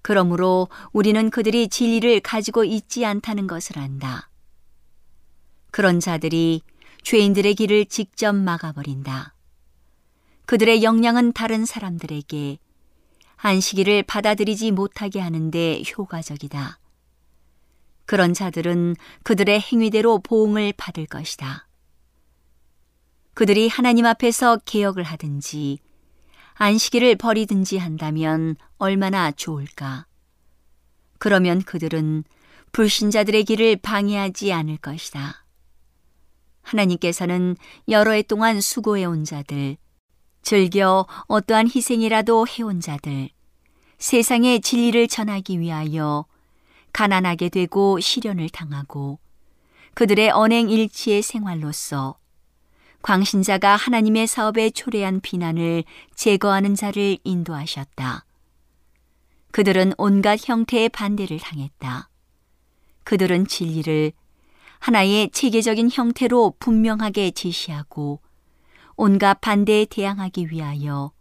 그러므로 0.00 0.68
우리는 0.92 1.28
그들이 1.28 1.68
진리를 1.68 2.20
가지고 2.20 2.64
있지 2.64 3.04
않다는 3.04 3.46
것을 3.46 3.78
안다. 3.78 4.30
그런 5.70 6.00
자들이 6.00 6.62
죄인들의 7.08 7.54
길을 7.54 7.86
직접 7.86 8.34
막아버린다. 8.34 9.34
그들의 10.44 10.82
역량은 10.82 11.32
다른 11.32 11.64
사람들에게 11.64 12.58
안식일을 13.38 14.02
받아들이지 14.02 14.72
못하게 14.72 15.20
하는데 15.20 15.82
효과적이다. 15.96 16.78
그런 18.04 18.34
자들은 18.34 18.94
그들의 19.22 19.58
행위대로 19.58 20.18
보응을 20.18 20.74
받을 20.76 21.06
것이다. 21.06 21.66
그들이 23.32 23.68
하나님 23.68 24.04
앞에서 24.04 24.58
개혁을 24.66 25.02
하든지 25.02 25.78
안식일을 26.56 27.16
버리든지 27.16 27.78
한다면 27.78 28.54
얼마나 28.76 29.30
좋을까. 29.30 30.04
그러면 31.16 31.62
그들은 31.62 32.24
불신자들의 32.72 33.44
길을 33.44 33.76
방해하지 33.76 34.52
않을 34.52 34.76
것이다. 34.76 35.47
하나님께서는 36.68 37.56
여러 37.88 38.12
해 38.12 38.22
동안 38.22 38.60
수고해온 38.60 39.24
자들, 39.24 39.76
즐겨 40.42 41.06
어떠한 41.26 41.68
희생이라도 41.74 42.46
해온 42.46 42.80
자들, 42.80 43.30
세상의 43.98 44.60
진리를 44.60 45.08
전하기 45.08 45.60
위하여 45.60 46.26
가난하게 46.92 47.48
되고 47.48 47.98
시련을 48.00 48.48
당하고 48.48 49.18
그들의 49.94 50.30
언행 50.30 50.70
일치의 50.70 51.22
생활로서 51.22 52.16
광신자가 53.02 53.76
하나님의 53.76 54.26
사업에 54.26 54.70
초래한 54.70 55.20
비난을 55.20 55.84
제거하는 56.14 56.74
자를 56.74 57.18
인도하셨다. 57.24 58.24
그들은 59.50 59.92
온갖 59.96 60.40
형태의 60.48 60.88
반대를 60.90 61.38
당했다. 61.38 62.08
그들은 63.04 63.46
진리를 63.46 64.12
하나의 64.78 65.30
체계적인 65.30 65.90
형태로 65.92 66.54
분명하게 66.58 67.32
제시하고 67.32 68.20
온갖 68.96 69.40
반대에 69.40 69.84
대항하기 69.86 70.50
위하여 70.50 71.12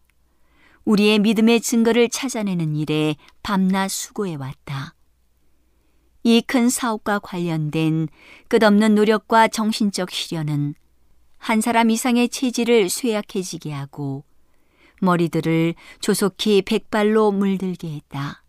우리의 0.85 1.19
믿음의 1.19 1.61
증거를 1.61 2.09
찾아내는 2.09 2.75
일에 2.75 3.15
밤낮 3.43 3.89
수고해 3.89 4.35
왔다. 4.35 4.95
이 6.23 6.41
큰 6.41 6.69
사업과 6.69 7.19
관련된 7.19 8.09
끝없는 8.49 8.95
노력과 8.95 9.47
정신적 9.47 10.11
시련은 10.11 10.75
한 11.37 11.61
사람 11.61 11.89
이상의 11.89 12.29
체질을 12.29 12.89
쇠약해지게 12.89 13.71
하고 13.71 14.25
머리들을 15.01 15.75
조속히 16.01 16.61
백발로 16.61 17.31
물들게 17.31 17.89
했다. 17.93 18.43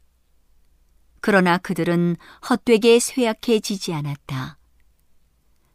그러나 1.20 1.58
그들은 1.58 2.16
헛되게 2.48 2.98
쇠약해지지 2.98 3.92
않았다. 3.92 4.57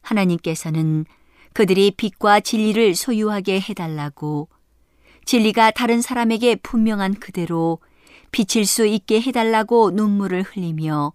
하나님께서는 0.03 1.05
그들이 1.53 1.91
빛과 1.91 2.41
진리를 2.41 2.95
소유하게 2.95 3.59
해달라고 3.61 4.49
진리가 5.25 5.71
다른 5.71 6.01
사람에게 6.01 6.57
분명한 6.57 7.15
그대로 7.15 7.79
비칠 8.31 8.65
수 8.65 8.85
있게 8.85 9.21
해달라고 9.21 9.91
눈물을 9.91 10.43
흘리며 10.43 11.13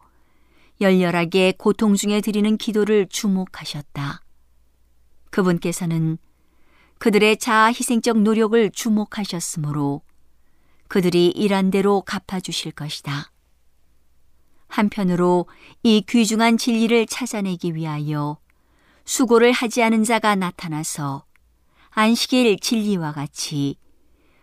열렬하게 0.80 1.55
고통 1.59 1.95
중에 1.95 2.20
드리는 2.20 2.57
기도를 2.57 3.09
주목하셨다. 3.09 4.22
그분께서는 5.30 6.18
그들의 6.99 7.36
자아 7.39 7.66
희생적 7.66 8.20
노력을 8.20 8.70
주목하셨으므로 8.70 10.03
그들이 10.89 11.28
일한 11.28 11.70
대로 11.70 12.01
갚아주실 12.03 12.72
것이다. 12.72 13.30
한편으로 14.68 15.47
이 15.82 16.03
귀중한 16.09 16.57
진리를 16.59 17.07
찾아내기 17.07 17.74
위하여 17.74 18.39
수고를 19.09 19.52
하지 19.52 19.82
않은 19.82 20.04
자가 20.04 20.34
나타나서 20.34 21.24
안식일 21.92 22.59
진리와 22.61 23.12
같이 23.12 23.78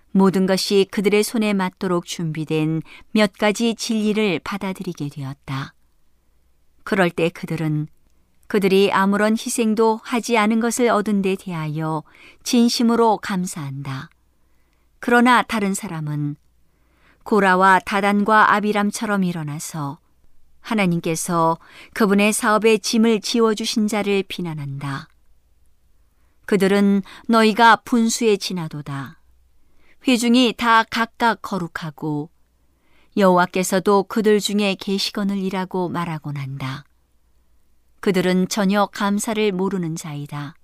모든 0.10 0.48
것이 0.48 0.88
그들의 0.90 1.22
손에 1.22 1.54
맞도록 1.54 2.06
준비된 2.06 2.82
몇 3.12 3.34
가지 3.34 3.76
진리를 3.76 4.40
받아들이게 4.40 5.10
되었다. 5.10 5.76
그럴 6.84 7.12
때 7.12 7.30
그들은 7.30 7.88
그들이 8.48 8.92
아무런 8.92 9.34
희생도 9.34 10.00
하지 10.04 10.36
않은 10.36 10.60
것을 10.60 10.90
얻은 10.90 11.22
데 11.22 11.36
대하여 11.36 12.02
진심으로 12.42 13.18
감사한다. 13.18 14.10
그러나 15.00 15.44
다른 15.44 15.76
사람은 15.76 16.38
고라와 17.24 17.82
다단과 17.86 18.56
아비람처럼 18.56 19.26
일어나서 19.26 20.00
하나님께서 20.66 21.58
그분의 21.94 22.34
사업의 22.34 22.80
짐을 22.80 23.22
지워주신 23.22 23.88
자를 23.88 24.24
비난한다. 24.28 25.08
그들은 26.46 27.02
너희가 27.28 27.78
분수에 27.78 28.38
지나도다. 28.38 29.20
회중이 30.08 30.54
다 30.58 30.84
각각 30.84 31.42
거룩하고 31.42 32.30
여호와께서도 33.18 34.04
그들 34.04 34.40
중에 34.40 34.76
계시거늘 34.76 35.38
이라고 35.38 35.90
말하곤 35.90 36.38
한다. 36.38 36.84
그들은 38.02 38.50
전혀 38.50 38.86
감사를 38.88 39.52
모르는 39.52 39.96
자이다. 39.96 40.56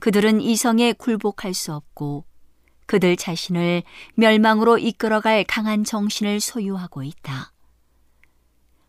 그들은 0.00 0.40
이성에 0.40 0.92
굴복할 0.92 1.54
수 1.54 1.72
없고 1.72 2.24
그들 2.86 3.16
자신을 3.16 3.82
멸망으로 4.14 4.78
이끌어갈 4.78 5.44
강한 5.44 5.84
정신을 5.84 6.40
소유하고 6.40 7.02
있다. 7.02 7.52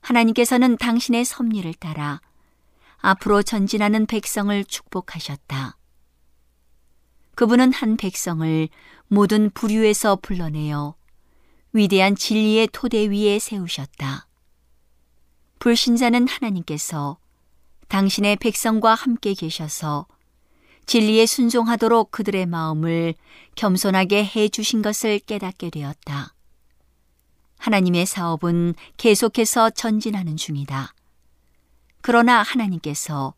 하나님께서는 0.01 0.77
당신의 0.77 1.25
섭리를 1.25 1.73
따라 1.75 2.21
앞으로 2.97 3.43
전진하는 3.43 4.05
백성을 4.05 4.63
축복하셨다. 4.65 5.77
그분은 7.35 7.71
한 7.71 7.95
백성을 7.95 8.67
모든 9.07 9.49
부류에서 9.51 10.17
불러내어 10.17 10.95
위대한 11.71 12.15
진리의 12.15 12.69
토대 12.71 13.09
위에 13.09 13.39
세우셨다. 13.39 14.27
불신자는 15.59 16.27
하나님께서 16.27 17.17
당신의 17.87 18.37
백성과 18.37 18.93
함께 18.93 19.33
계셔서 19.33 20.07
진리에 20.85 21.25
순종하도록 21.25 22.11
그들의 22.11 22.45
마음을 22.47 23.13
겸손하게 23.55 24.25
해 24.25 24.49
주신 24.49 24.81
것을 24.81 25.19
깨닫게 25.19 25.69
되었다. 25.69 26.33
하나님의 27.59 28.05
사업은 28.05 28.73
계속해서 28.97 29.69
전진하는 29.69 30.35
중이다. 30.35 30.93
그러나 32.01 32.41
하나님께서 32.41 33.35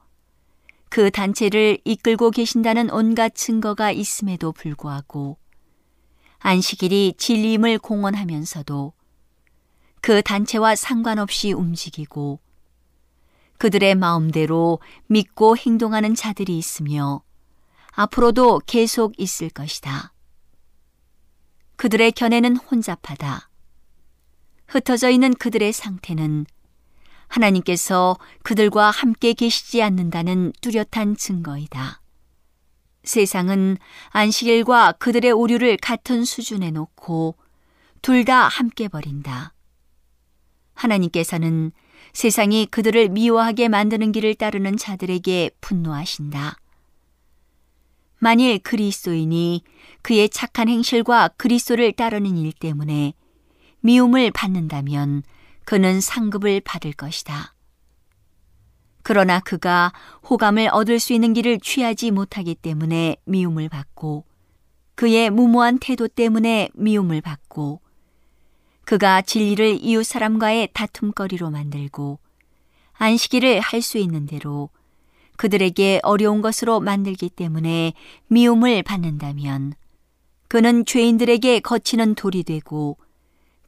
그 0.89 1.11
단체를 1.11 1.79
이끌고 1.83 2.31
계신다는 2.31 2.89
온갖 2.89 3.33
증거가 3.35 3.91
있음에도 3.91 4.51
불구하고 4.51 5.37
안식일이 6.39 7.15
진리임을 7.17 7.79
공언하면서도 7.79 8.93
그 10.01 10.21
단체와 10.21 10.75
상관없이 10.75 11.53
움직이고 11.53 12.39
그들의 13.57 13.93
마음대로 13.95 14.79
믿고 15.07 15.55
행동하는 15.55 16.15
자들이 16.15 16.57
있으며 16.57 17.21
앞으로도 17.91 18.61
계속 18.65 19.13
있을 19.19 19.49
것이다. 19.49 20.13
그들의 21.75 22.11
견해는 22.13 22.57
혼잡하다. 22.57 23.50
흩어져 24.71 25.09
있는 25.09 25.33
그들의 25.33 25.73
상태는 25.73 26.45
하나님께서 27.27 28.17
그들과 28.41 28.89
함께 28.89 29.33
계시지 29.33 29.83
않는다는 29.83 30.53
뚜렷한 30.61 31.17
증거이다. 31.17 32.01
세상은 33.03 33.77
안식일과 34.11 34.93
그들의 34.93 35.31
오류를 35.31 35.75
같은 35.75 36.23
수준에 36.23 36.71
놓고 36.71 37.35
둘 38.01 38.23
다 38.23 38.47
함께 38.47 38.87
버린다. 38.87 39.53
하나님께서는 40.73 41.73
세상이 42.13 42.67
그들을 42.67 43.09
미워하게 43.09 43.67
만드는 43.67 44.13
길을 44.13 44.35
따르는 44.35 44.77
자들에게 44.77 45.51
분노하신다. 45.59 46.55
만일 48.19 48.59
그리스도인이 48.59 49.63
그의 50.01 50.29
착한 50.29 50.69
행실과 50.69 51.27
그리스도를 51.29 51.91
따르는 51.91 52.37
일 52.37 52.53
때문에 52.53 53.13
미움을 53.81 54.31
받는다면 54.31 55.23
그는 55.65 56.01
상급을 56.01 56.61
받을 56.61 56.93
것이다. 56.93 57.53
그러나 59.03 59.39
그가 59.39 59.91
호감을 60.29 60.69
얻을 60.71 60.99
수 60.99 61.13
있는 61.13 61.33
길을 61.33 61.59
취하지 61.59 62.11
못하기 62.11 62.55
때문에 62.55 63.17
미움을 63.25 63.69
받고 63.69 64.25
그의 64.95 65.31
무모한 65.31 65.79
태도 65.79 66.07
때문에 66.07 66.69
미움을 66.75 67.21
받고 67.21 67.81
그가 68.85 69.21
진리를 69.21 69.79
이웃 69.81 70.03
사람과의 70.03 70.69
다툼거리로 70.73 71.49
만들고 71.49 72.19
안식일을 72.93 73.59
할 73.59 73.81
수 73.81 73.97
있는 73.97 74.27
대로 74.27 74.69
그들에게 75.37 76.01
어려운 76.03 76.41
것으로 76.41 76.79
만들기 76.79 77.29
때문에 77.29 77.93
미움을 78.27 78.83
받는다면 78.83 79.73
그는 80.47 80.85
죄인들에게 80.85 81.61
거치는 81.61 82.13
돌이 82.13 82.43
되고 82.43 82.97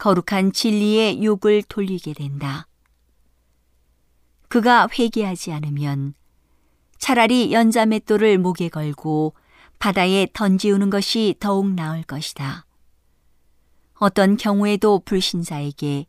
거룩한 0.03 0.51
진리의 0.51 1.23
욕을 1.23 1.63
돌리게 1.63 2.11
된다. 2.13 2.67
그가 4.49 4.89
회개하지 4.91 5.53
않으면 5.53 6.13
차라리 6.97 7.53
연자맷돌을 7.53 8.37
목에 8.37 8.67
걸고 8.67 9.33
바다에 9.79 10.27
던지우는 10.33 10.89
것이 10.89 11.35
더욱 11.39 11.69
나을 11.71 12.03
것이다. 12.03 12.65
어떤 13.93 14.35
경우에도 14.35 14.99
불신자에게 15.05 16.07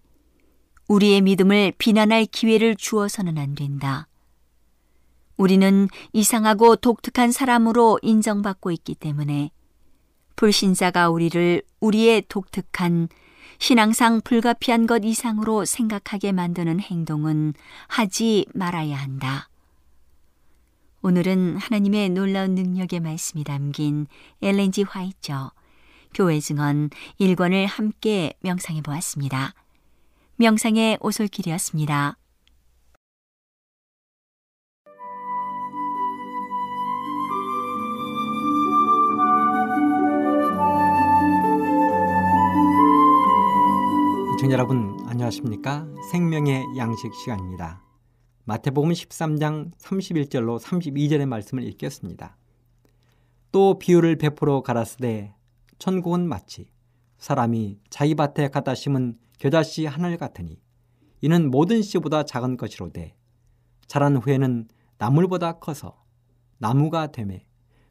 우리의 0.89 1.21
믿음을 1.21 1.73
비난할 1.79 2.27
기회를 2.27 2.75
주어서는 2.75 3.39
안 3.39 3.55
된다. 3.55 4.09
우리는 5.37 5.89
이상하고 6.13 6.75
독특한 6.75 7.31
사람으로 7.31 8.01
인정받고 8.03 8.73
있기 8.73 8.97
때문에 8.97 9.53
불신자가 10.35 11.11
우리를 11.11 11.63
우리의 11.79 12.25
독특한 12.29 13.09
신앙상 13.59 14.21
불가피한 14.23 14.87
것 14.87 15.03
이상으로 15.05 15.65
생각하게 15.65 16.33
만드는 16.33 16.81
행동은 16.81 17.55
하지 17.89 18.47
말아야 18.55 18.97
한다. 18.97 19.49
오늘은 21.03 21.59
하나님의 21.59 22.11
놀라운 22.11 22.55
능력의 22.55 23.01
말씀이 23.01 23.45
담긴 23.45 24.07
엘렌지 24.41 24.83
화이처 24.83 25.53
교회 26.15 26.41
증언 26.41 26.89
1권을 27.21 27.67
함께 27.67 28.33
명상해 28.41 28.81
보았습니다. 28.81 29.53
명상의 30.37 30.99
오솔길이었습니다. 31.01 32.17
시청자 44.45 44.59
여러분 44.59 44.99
안녕하십니까? 45.07 45.89
생명의 46.11 46.63
양식 46.77 47.15
시간입니다. 47.15 47.83
마태복음 48.45 48.91
13장 48.91 49.75
31절로 49.79 50.61
32절의 50.61 51.25
말씀을 51.25 51.63
읽겠습니다. 51.63 52.37
또 53.53 53.79
비유를 53.79 54.17
베풀어 54.17 54.61
가라스되 54.61 55.33
천국은 55.79 56.29
마치 56.29 56.69
사람이 57.17 57.79
자기 57.89 58.15
밭에 58.15 58.49
갖다 58.49 58.75
심은 58.75 59.17
겨자씨 59.39 59.87
하늘 59.87 60.19
같으니 60.19 60.61
이는 61.23 61.51
모든 61.51 61.81
씨보다 61.81 62.25
작은 62.25 62.59
것이로되 62.59 63.17
자란 63.87 64.19
후에는 64.19 64.69
나물보다 64.99 65.53
커서 65.53 66.05
나무가 66.59 67.07
되매 67.07 67.47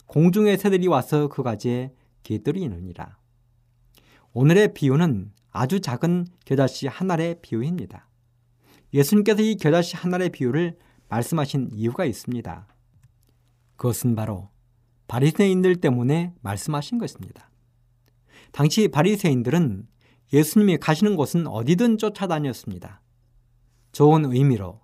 공중의 0.05 0.59
새들이 0.59 0.85
와서 0.85 1.29
그 1.29 1.41
가지에 1.41 1.95
깃들이느니라. 2.21 3.17
오늘의 4.33 4.75
비유는 4.75 5.31
아주 5.53 5.79
작은 5.79 6.25
겨자씨 6.45 6.87
한 6.87 7.11
알의 7.11 7.37
비유입니다. 7.41 8.09
예수님께서 8.93 9.41
이 9.41 9.55
겨자씨 9.55 9.95
한 9.95 10.13
알의 10.13 10.31
비유를 10.31 10.77
말씀하신 11.09 11.69
이유가 11.73 12.05
있습니다. 12.05 12.67
그것은 13.75 14.15
바로 14.15 14.49
바리새인들 15.07 15.75
때문에 15.77 16.33
말씀하신 16.41 16.97
것입니다. 16.97 17.51
당시 18.51 18.87
바리새인들은 18.87 19.87
예수님이 20.33 20.77
가시는 20.77 21.15
곳은 21.15 21.45
어디든 21.45 21.99
쫓아다녔습니다. 21.99 23.01
좋은 23.91 24.25
의미로 24.25 24.81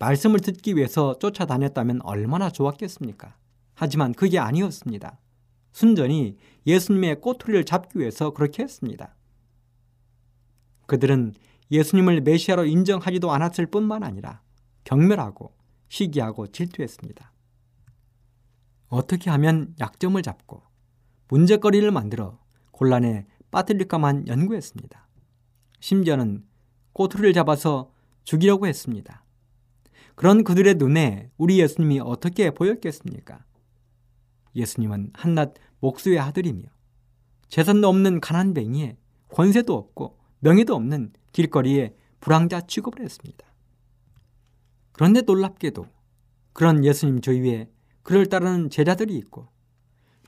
말씀을 0.00 0.40
듣기 0.40 0.74
위해서 0.74 1.18
쫓아다녔다면 1.20 2.00
얼마나 2.02 2.50
좋았겠습니까? 2.50 3.36
하지만 3.74 4.12
그게 4.12 4.40
아니었습니다. 4.40 5.20
순전히 5.72 6.36
예수님의 6.66 7.20
꼬투리를 7.20 7.64
잡기 7.64 8.00
위해서 8.00 8.30
그렇게 8.32 8.64
했습니다. 8.64 9.14
그들은 10.90 11.34
예수님을 11.70 12.22
메시아로 12.22 12.64
인정하지도 12.64 13.30
않았을 13.30 13.66
뿐만 13.66 14.02
아니라 14.02 14.42
경멸하고 14.82 15.54
시기하고 15.88 16.48
질투했습니다. 16.48 17.32
어떻게 18.88 19.30
하면 19.30 19.72
약점을 19.78 20.20
잡고 20.20 20.64
문제거리를 21.28 21.88
만들어 21.92 22.40
곤란에 22.72 23.28
빠뜨릴까만 23.52 24.26
연구했습니다. 24.26 25.08
심지어는 25.78 26.44
꼬투리를 26.92 27.34
잡아서 27.34 27.92
죽이려고 28.24 28.66
했습니다. 28.66 29.24
그런 30.16 30.42
그들의 30.42 30.74
눈에 30.74 31.30
우리 31.36 31.60
예수님이 31.60 32.00
어떻게 32.00 32.50
보였겠습니까? 32.50 33.44
예수님은 34.56 35.10
한낱 35.14 35.54
목수의 35.78 36.18
아들이며 36.18 36.64
재산도 37.46 37.88
없는 37.88 38.18
가난뱅이에 38.20 38.96
권세도 39.28 39.72
없고 39.72 40.19
명예도 40.40 40.74
없는 40.74 41.12
길거리에 41.32 41.94
불황자 42.20 42.62
취급을 42.62 43.04
했습니다. 43.04 43.46
그런데 44.92 45.22
놀랍게도 45.22 45.86
그런 46.52 46.84
예수님 46.84 47.20
주위에 47.20 47.70
그를 48.02 48.26
따르는 48.26 48.70
제자들이 48.70 49.16
있고 49.16 49.48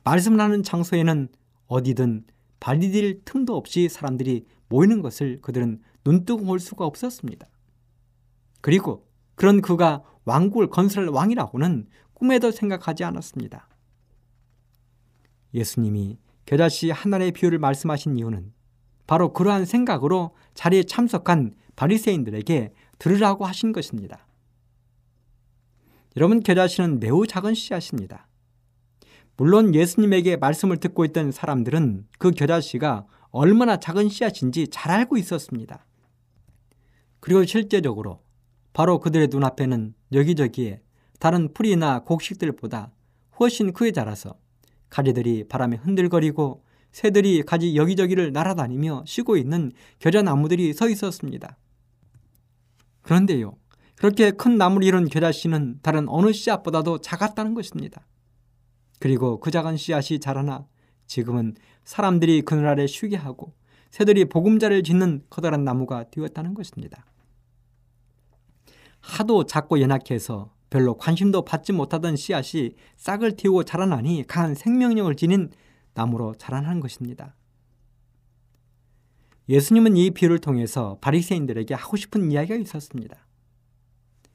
말씀을 0.04 0.40
하는 0.40 0.62
장소에는 0.62 1.28
어디든 1.66 2.24
발디딜 2.60 3.22
틈도 3.24 3.56
없이 3.56 3.88
사람들이 3.88 4.46
모이는 4.68 5.02
것을 5.02 5.40
그들은 5.40 5.80
눈뜨고 6.04 6.44
볼 6.44 6.60
수가 6.60 6.86
없었습니다. 6.86 7.46
그리고 8.60 9.06
그런 9.34 9.60
그가 9.60 10.02
왕국을 10.24 10.68
건설할 10.68 11.10
왕이라고는 11.10 11.88
꿈에도 12.14 12.50
생각하지 12.50 13.04
않았습니다. 13.04 13.68
예수님이 15.54 16.18
겨자씨 16.46 16.90
하나의 16.90 17.32
비유를 17.32 17.58
말씀하신 17.58 18.16
이유는 18.16 18.52
바로 19.12 19.34
그러한 19.34 19.66
생각으로 19.66 20.30
자리에 20.54 20.84
참석한 20.84 21.52
바리새인들에게 21.76 22.72
들으라고 22.98 23.44
하신 23.44 23.72
것입니다. 23.72 24.26
여러분 26.16 26.40
겨자씨는 26.40 26.98
매우 26.98 27.26
작은 27.26 27.52
씨앗입니다. 27.52 28.26
물론 29.36 29.74
예수님에게 29.74 30.38
말씀을 30.38 30.78
듣고 30.78 31.04
있던 31.04 31.30
사람들은 31.30 32.06
그 32.18 32.30
겨자씨가 32.30 33.04
얼마나 33.32 33.76
작은 33.76 34.08
씨앗인지 34.08 34.68
잘 34.68 34.90
알고 34.90 35.18
있었습니다. 35.18 35.84
그리고 37.20 37.44
실제적으로 37.44 38.22
바로 38.72 38.98
그들의 38.98 39.28
눈앞에는 39.30 39.92
여기저기에 40.14 40.80
다른 41.18 41.52
풀이나 41.52 41.98
곡식들보다 42.04 42.92
훨씬 43.38 43.74
크게 43.74 43.92
자라서 43.92 44.36
가지들이 44.88 45.48
바람에 45.48 45.76
흔들거리고 45.76 46.64
새들이 46.93 47.43
가지 47.43 47.74
여기저기를 47.74 48.32
날아다니며 48.32 49.05
쉬고 49.07 49.36
있는 49.36 49.72
겨자나무들이 49.99 50.72
서 50.74 50.88
있었습니다. 50.88 51.57
그런데요, 53.01 53.57
그렇게 53.97 54.30
큰 54.30 54.57
나무를 54.57 54.86
이룬 54.86 55.09
겨자씨는 55.09 55.80
다른 55.82 56.09
어느 56.09 56.32
씨앗보다도 56.32 56.99
작았다는 56.99 57.55
것입니다. 57.55 58.07
그리고 59.01 59.40
그 59.40 59.51
작은 59.51 59.76
씨앗이 59.76 60.20
자라나 60.20 60.66
지금은 61.07 61.55
사람들이 61.84 62.43
그늘 62.43 62.66
아래 62.66 62.86
쉬게 62.86 63.16
하고 63.16 63.55
새들이 63.90 64.26
보금자를 64.26 64.82
짓는 64.82 65.24
커다란 65.28 65.64
나무가 65.64 66.05
되었다는 66.11 66.55
것입니다. 66.55 67.05
하도 69.01 69.45
작고 69.45 69.80
연약해서 69.80 70.53
별로 70.70 70.97
관심도 70.97 71.45
받지 71.45 71.72
못하던 71.72 72.16
씨앗이 72.16 72.76
싹을 72.97 73.36
틔우고 73.36 73.64
자라나니 73.64 74.24
강한 74.26 74.55
생명력을 74.55 75.14
지닌 75.16 75.51
나무로 75.95 76.34
자라나는 76.36 76.80
것입니다. 76.80 77.34
예수님은 79.49 79.97
이 79.97 80.11
비유를 80.11 80.38
통해서 80.38 80.99
바리새인들에게 81.01 81.74
하고 81.74 81.97
싶은 81.97 82.30
이야기가 82.30 82.57
있었습니다. 82.57 83.26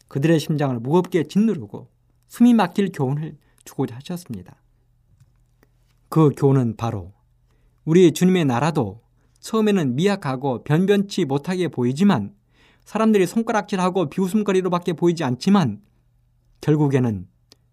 그들의 0.07 0.39
심장을 0.39 0.77
무겁게 0.79 1.23
짓누르고 1.23 1.89
숨이 2.27 2.53
막힐 2.53 2.91
교훈을 2.93 3.37
주고자 3.63 3.95
하셨습니다. 3.95 4.55
그 6.09 6.31
교훈은 6.35 6.77
바로 6.77 7.13
우리 7.85 8.11
주님의 8.11 8.45
나라도 8.45 9.01
처음에는 9.39 9.95
미약하고 9.95 10.63
변변치 10.63 11.25
못하게 11.25 11.67
보이지만 11.67 12.35
사람들이 12.83 13.27
손가락질하고 13.27 14.09
비웃음거리로밖에 14.09 14.93
보이지 14.93 15.23
않지만 15.23 15.81
결국에는 16.61 17.27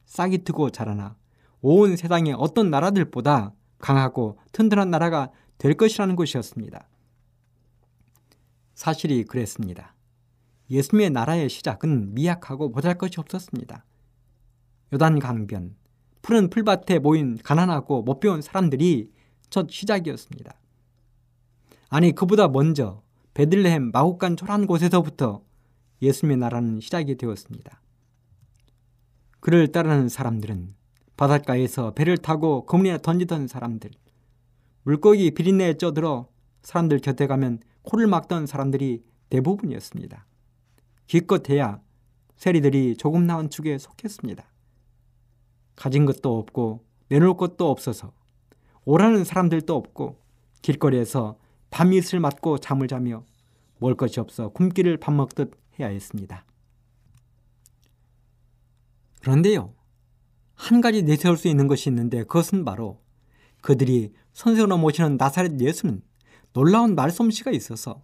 싹이 0.07 0.39
트고 0.45 0.71
자라나 0.71 1.17
온 1.61 1.97
세상의 1.97 2.35
어떤 2.37 2.71
나라들보다 2.71 3.53
강하고 3.79 4.39
튼튼한 4.53 4.91
나라가 4.91 5.31
될 5.59 5.75
것이라는 5.75 6.17
것이었습니다. 6.17 6.89
사실이 8.75 9.25
그랬습니다. 9.25 9.95
예수님의 10.71 11.11
나라의 11.11 11.49
시작은 11.49 12.15
미약하고 12.15 12.73
보잘 12.73 12.99
것이 12.99 13.21
없었습니다. 13.21 13.85
요단 14.93 15.19
강변, 15.19 15.77
푸른 16.23 16.49
풀밭에 16.49 16.99
모인 17.01 17.37
가난하고 17.37 18.03
못 18.03 18.21
배운 18.21 18.41
사람들이 18.41 19.11
첫 19.51 19.71
시작이었습니다. 19.71 20.55
아니 21.91 22.13
그보다 22.13 22.49
먼저 22.49 23.03
베들레헴 23.35 23.91
마국간 23.93 24.37
초란 24.37 24.67
곳에서부터 24.67 25.43
예수님의 26.01 26.39
나라는 26.39 26.81
시작이 26.81 27.17
되었습니다. 27.17 27.81
그를 29.41 29.71
따르는 29.71 30.09
사람들은 30.09 30.75
바닷가에서 31.17 31.95
배를 31.95 32.19
타고 32.19 32.67
그물이나 32.67 32.99
던지던 32.99 33.47
사람들, 33.47 33.91
물고기 34.83 35.31
비린내에 35.31 35.75
쪄들어 35.75 36.29
사람들 36.63 36.99
곁에 37.01 37.27
가면 37.27 37.61
코를 37.83 38.07
막던 38.07 38.47
사람들이 38.47 39.05
대부분이었습니다. 39.31 40.27
기껏해야 41.07 41.81
세리들이 42.37 42.97
조금 42.97 43.27
나은 43.27 43.51
축에 43.51 43.79
속했습니다. 43.79 44.45
가진 45.77 46.07
것도 46.07 46.39
없고 46.39 46.85
내놓을 47.09 47.37
것도 47.37 47.71
없어서 47.71 48.13
오라는 48.85 49.25
사람들도 49.25 49.75
없고 49.75 50.21
길거리에서 50.63 51.39
밤이슬 51.71 52.21
맞고 52.21 52.59
잠을 52.59 52.89
자며 52.89 53.25
먹을 53.79 53.97
것이 53.97 54.21
없어 54.21 54.49
굶기를 54.51 54.97
밥 54.99 55.13
먹듯 55.13 55.53
해야 55.79 55.89
했습니다. 55.89 56.45
그런데요, 59.21 59.75
한 60.55 60.81
가지 60.81 61.03
내세울 61.03 61.37
수 61.37 61.49
있는 61.49 61.69
것이 61.69 61.89
있는데 61.89 62.19
그것은 62.25 62.65
바로 62.65 63.01
그들이 63.61 64.13
선생으로 64.33 64.79
모시는 64.79 65.17
나사렛 65.17 65.61
예수는 65.61 66.03
놀라운 66.53 66.95
말솜씨가 66.95 67.51
있어서 67.51 68.03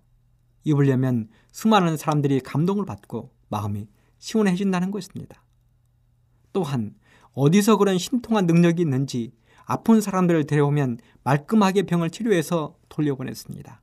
입으려면 0.65 1.29
수많은 1.53 1.97
사람들이 1.97 2.41
감동을 2.41 2.85
받고 2.85 3.31
마음이 3.49 3.89
시원해진다는 4.19 4.91
것입니다. 4.91 5.43
또한 6.53 6.95
어디서 7.33 7.77
그런 7.77 7.99
신통한 7.99 8.47
능력이 8.47 8.83
있는지 8.83 9.33
아픈 9.65 10.01
사람들을 10.01 10.47
데려오면 10.47 10.99
말끔하게 11.23 11.83
병을 11.83 12.11
치료해서 12.11 12.77
돌려보냈습니다. 12.89 13.81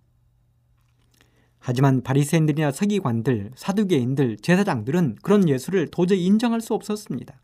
하지만 1.59 2.01
바리새인들이나 2.01 2.72
서기관들, 2.72 3.51
사두개인들, 3.55 4.38
제사장들은 4.38 5.18
그런 5.22 5.49
예수를 5.49 5.88
도저히 5.88 6.26
인정할 6.26 6.61
수 6.61 6.74
없었습니다. 6.74 7.39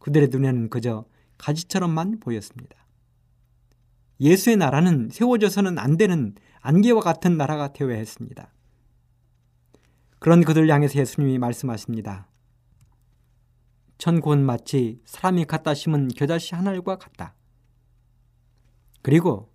그들의 0.00 0.28
눈에는 0.28 0.68
그저 0.68 1.04
가지처럼만 1.38 2.18
보였습니다. 2.20 2.76
예수의 4.20 4.56
나라는 4.56 5.08
세워져서는 5.10 5.78
안 5.78 5.96
되는 5.96 6.34
안개와 6.60 7.00
같은 7.00 7.36
나라가 7.36 7.72
되어야 7.72 7.96
했습니다. 7.96 8.52
그런 10.18 10.44
그들 10.44 10.68
향해서 10.68 10.98
예수님이 10.98 11.38
말씀하십니다. 11.38 12.28
천국은 13.96 14.44
마치 14.44 15.00
사람이 15.04 15.46
갖다 15.46 15.72
심은 15.72 16.08
겨자씨 16.08 16.54
한 16.54 16.68
알과 16.68 16.96
같다. 16.96 17.34
그리고 19.02 19.50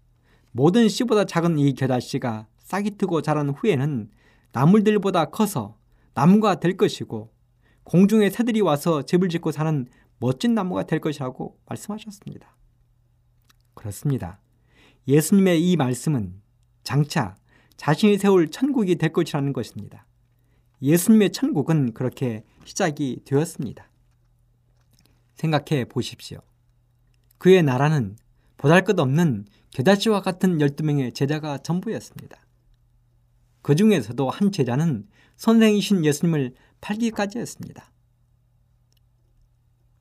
모든 0.51 0.87
씨보다 0.87 1.25
작은 1.25 1.59
이 1.59 1.73
겨자씨가 1.73 2.47
싹이 2.57 2.91
트고 2.97 3.21
자란 3.21 3.49
후에는 3.49 4.09
나물들보다 4.51 5.25
커서 5.25 5.77
나무가 6.15 6.55
될 6.59 6.77
것이고 6.77 7.31
공중의 7.83 8.31
새들이 8.31 8.61
와서 8.61 9.03
집을 9.03 9.29
짓고 9.29 9.51
사는 9.51 9.85
멋진 10.25 10.55
나무가 10.55 10.81
될 10.81 10.99
것이라고 10.99 11.59
말씀하셨습니다. 11.67 12.57
그렇습니다. 13.75 14.39
예수님의 15.07 15.69
이 15.69 15.77
말씀은 15.77 16.41
장차 16.81 17.35
자신이 17.77 18.17
세울 18.17 18.49
천국이 18.49 18.95
될 18.95 19.13
것이라는 19.13 19.53
것입니다. 19.53 20.07
예수님의 20.81 21.31
천국은 21.31 21.93
그렇게 21.93 22.43
시작이 22.63 23.21
되었습니다. 23.23 23.87
생각해 25.35 25.85
보십시오. 25.85 26.39
그의 27.37 27.61
나라는 27.61 28.17
보잘 28.57 28.83
것 28.83 28.99
없는 28.99 29.45
게다시와 29.69 30.21
같은 30.21 30.57
12명의 30.57 31.13
제자가 31.13 31.59
전부였습니다. 31.59 32.43
그 33.61 33.75
중에서도 33.75 34.27
한 34.31 34.51
제자는 34.51 35.07
선생이신 35.35 36.03
예수님을 36.03 36.55
팔기까지 36.81 37.37
했습니다. 37.37 37.91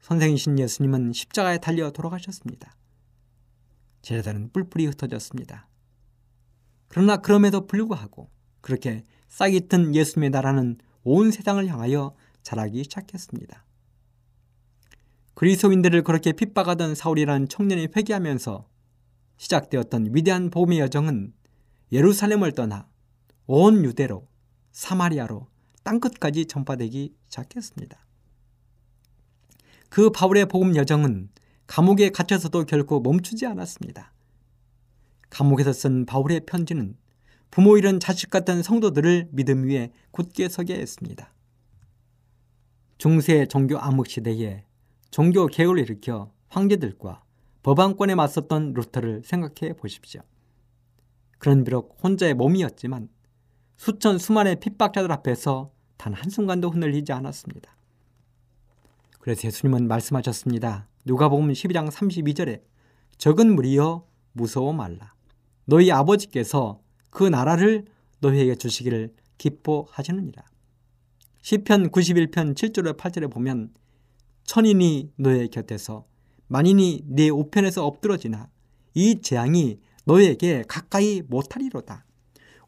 선생이신 0.04 0.58
예수님은 0.58 1.14
십자가에 1.14 1.56
달려 1.56 1.90
돌아가셨습니다. 1.90 2.76
제자들은 4.02 4.50
뿔뿔이 4.52 4.84
흩어졌습니다. 4.88 5.66
그러나 6.88 7.16
그럼에도 7.16 7.66
불구하고 7.66 8.28
그렇게 8.60 9.02
싹이 9.28 9.66
튼 9.68 9.94
예수님의 9.94 10.28
나라는 10.28 10.76
온 11.04 11.30
세상을 11.30 11.66
향하여 11.66 12.14
자라기 12.42 12.84
시작했습니다. 12.84 13.64
그리스도인들을 15.32 16.02
그렇게 16.02 16.32
핍박하던 16.32 16.94
사울이라는 16.94 17.48
청년이 17.48 17.88
회개하면서 17.96 18.68
시작되었던 19.38 20.08
위대한 20.14 20.50
복음의 20.50 20.80
여정은 20.80 21.32
예루살렘을 21.92 22.52
떠나 22.52 22.86
온 23.46 23.82
유대로 23.86 24.28
사마리아로 24.70 25.48
땅끝까지 25.82 26.44
전파되기 26.44 27.14
시작했습니다. 27.28 28.03
그 29.94 30.10
바울의 30.10 30.46
복음 30.46 30.74
여정은 30.74 31.28
감옥에 31.68 32.10
갇혀서도 32.10 32.64
결코 32.64 32.98
멈추지 32.98 33.46
않았습니다. 33.46 34.12
감옥에서 35.30 35.72
쓴 35.72 36.04
바울의 36.04 36.46
편지는 36.46 36.96
부모 37.52 37.78
잃은 37.78 38.00
자식 38.00 38.28
같은 38.28 38.64
성도들을 38.64 39.28
믿음 39.30 39.62
위에 39.62 39.92
굳게 40.10 40.48
서게 40.48 40.80
했습니다. 40.80 41.32
중세 42.98 43.46
종교 43.46 43.78
암흑 43.78 44.08
시대에 44.08 44.64
종교 45.12 45.46
개혁을 45.46 45.78
일으켜 45.78 46.32
황제들과 46.48 47.22
법안권에 47.62 48.16
맞섰던 48.16 48.74
루터를 48.74 49.22
생각해 49.24 49.74
보십시오. 49.74 50.22
그런 51.38 51.62
비록 51.62 51.96
혼자의 52.02 52.34
몸이었지만 52.34 53.08
수천 53.76 54.18
수만의 54.18 54.58
핍박자들 54.58 55.12
앞에서 55.12 55.70
단 55.96 56.14
한순간도 56.14 56.70
흔들리지 56.70 57.12
않았습니다. 57.12 57.76
그래서 59.24 59.48
예수님은 59.48 59.88
말씀하셨습니다. 59.88 60.86
누가복음 61.06 61.48
12장 61.48 61.90
32절에 61.90 62.60
적은 63.16 63.54
무리여 63.54 64.06
무서워 64.32 64.74
말라. 64.74 65.14
너희 65.64 65.90
아버지께서 65.90 66.82
그 67.08 67.24
나라를 67.24 67.86
너희에게 68.20 68.56
주시기를 68.56 69.14
기뻐하시느니라. 69.38 70.44
시편 71.40 71.88
91편 71.88 72.54
7절에 72.54 72.98
8절에 72.98 73.32
보면 73.32 73.72
천인이 74.42 75.12
너의 75.16 75.48
곁에서 75.48 76.04
만인이 76.48 77.04
네 77.06 77.30
우편에서 77.30 77.86
엎드러지나 77.86 78.50
이 78.92 79.22
재앙이 79.22 79.78
너에게 80.04 80.64
가까이 80.68 81.22
못하리로다. 81.22 82.04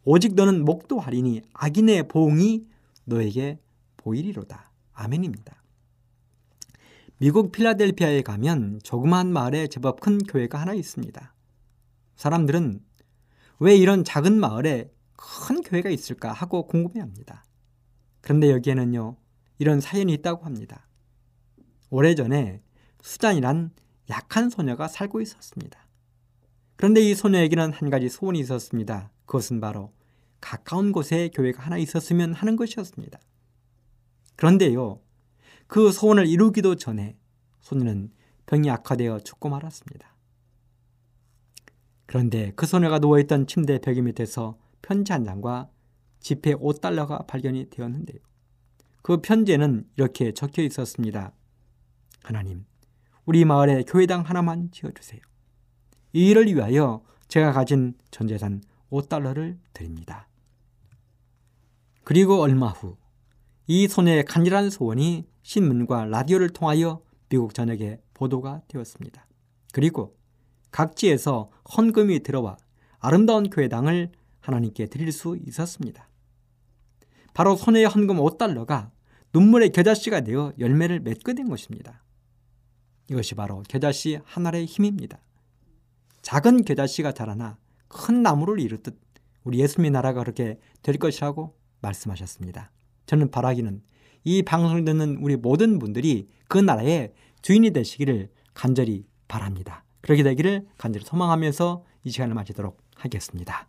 오직 0.04 0.34
너는 0.34 0.64
목도하리니 0.64 1.42
악인의 1.52 2.08
보응이 2.08 2.64
너에게 3.04 3.58
보이리로다. 3.98 4.72
아멘입니다. 4.94 5.65
미국 7.18 7.50
필라델피아에 7.50 8.20
가면 8.20 8.80
조그마한 8.82 9.32
마을에 9.32 9.68
제법 9.68 10.00
큰 10.00 10.18
교회가 10.18 10.60
하나 10.60 10.74
있습니다. 10.74 11.34
사람들은 12.16 12.82
왜 13.58 13.74
이런 13.74 14.04
작은 14.04 14.38
마을에 14.38 14.92
큰 15.16 15.62
교회가 15.62 15.88
있을까 15.88 16.30
하고 16.32 16.66
궁금해합니다. 16.66 17.42
그런데 18.20 18.50
여기에는요, 18.50 19.16
이런 19.58 19.80
사연이 19.80 20.12
있다고 20.12 20.44
합니다. 20.44 20.86
오래전에 21.88 22.60
수잔이란 23.00 23.70
약한 24.10 24.50
소녀가 24.50 24.86
살고 24.86 25.22
있었습니다. 25.22 25.88
그런데 26.76 27.00
이 27.00 27.14
소녀에게는 27.14 27.72
한 27.72 27.88
가지 27.88 28.10
소원이 28.10 28.38
있었습니다. 28.40 29.10
그것은 29.24 29.60
바로 29.60 29.94
가까운 30.42 30.92
곳에 30.92 31.30
교회가 31.32 31.62
하나 31.62 31.78
있었으면 31.78 32.34
하는 32.34 32.56
것이었습니다. 32.56 33.18
그런데요, 34.36 35.00
그 35.66 35.90
소원을 35.92 36.26
이루기도 36.26 36.76
전에 36.76 37.16
소녀는 37.60 38.10
병이 38.46 38.70
악화되어 38.70 39.20
죽고 39.20 39.48
말았습니다. 39.48 40.14
그런데 42.06 42.52
그 42.54 42.66
소녀가 42.66 42.98
누워있던 42.98 43.46
침대 43.46 43.78
벽 43.80 44.00
밑에서 44.00 44.56
편지 44.80 45.12
한 45.12 45.24
장과 45.24 45.68
지폐 46.20 46.54
5달러가 46.54 47.26
발견이 47.26 47.70
되었는데요. 47.70 48.18
그 49.02 49.20
편지에는 49.20 49.88
이렇게 49.96 50.32
적혀 50.32 50.62
있었습니다. 50.62 51.32
하나님, 52.22 52.64
우리 53.24 53.44
마을에 53.44 53.82
교회당 53.84 54.22
하나만 54.22 54.70
지어주세요. 54.70 55.20
이 56.12 56.30
일을 56.30 56.46
위하여 56.46 57.04
제가 57.28 57.52
가진 57.52 57.94
전재산 58.10 58.62
5달러를 58.90 59.58
드립니다. 59.72 60.28
그리고 62.04 62.40
얼마 62.40 62.68
후 62.68 62.96
이 63.66 63.88
소녀의 63.88 64.24
간절한 64.24 64.70
소원이 64.70 65.26
신문과 65.42 66.06
라디오를 66.06 66.50
통하여 66.50 67.02
미국 67.28 67.54
전역에 67.54 68.00
보도가 68.14 68.62
되었습니다. 68.68 69.26
그리고 69.72 70.16
각지에서 70.70 71.50
헌금이 71.76 72.20
들어와 72.20 72.56
아름다운 72.98 73.50
교회당을 73.50 74.12
하나님께 74.40 74.86
드릴 74.86 75.10
수 75.12 75.36
있었습니다. 75.46 76.08
바로 77.34 77.56
소녀의 77.56 77.86
헌금 77.86 78.16
5달러가 78.16 78.90
눈물의 79.32 79.70
겨자씨가 79.70 80.20
되어 80.20 80.52
열매를 80.58 81.00
맺게 81.00 81.34
된 81.34 81.48
것입니다. 81.48 82.02
이것이 83.10 83.34
바로 83.34 83.62
겨자씨 83.68 84.20
하나의 84.24 84.66
힘입니다. 84.66 85.18
작은 86.22 86.64
겨자씨가 86.64 87.12
자라나 87.12 87.58
큰 87.88 88.22
나무를 88.22 88.60
이루듯 88.60 88.98
우리 89.44 89.60
예수님의 89.60 89.90
나라가 89.90 90.20
그렇게 90.20 90.58
될 90.82 90.98
것이라고 90.98 91.56
말씀하셨습니다. 91.80 92.72
저는 93.06 93.30
바라기는 93.30 93.82
이 94.24 94.42
방송을 94.42 94.84
듣는 94.84 95.18
우리 95.20 95.36
모든 95.36 95.78
분들이 95.78 96.28
그 96.48 96.58
나라의 96.58 97.12
주인이 97.42 97.70
되시기를 97.70 98.28
간절히 98.54 99.06
바랍니다. 99.28 99.84
그러게 100.00 100.22
되기를 100.22 100.66
간절히 100.78 101.04
소망하면서 101.04 101.84
이 102.04 102.10
시간을 102.10 102.34
마치도록 102.34 102.78
하겠습니다. 102.96 103.68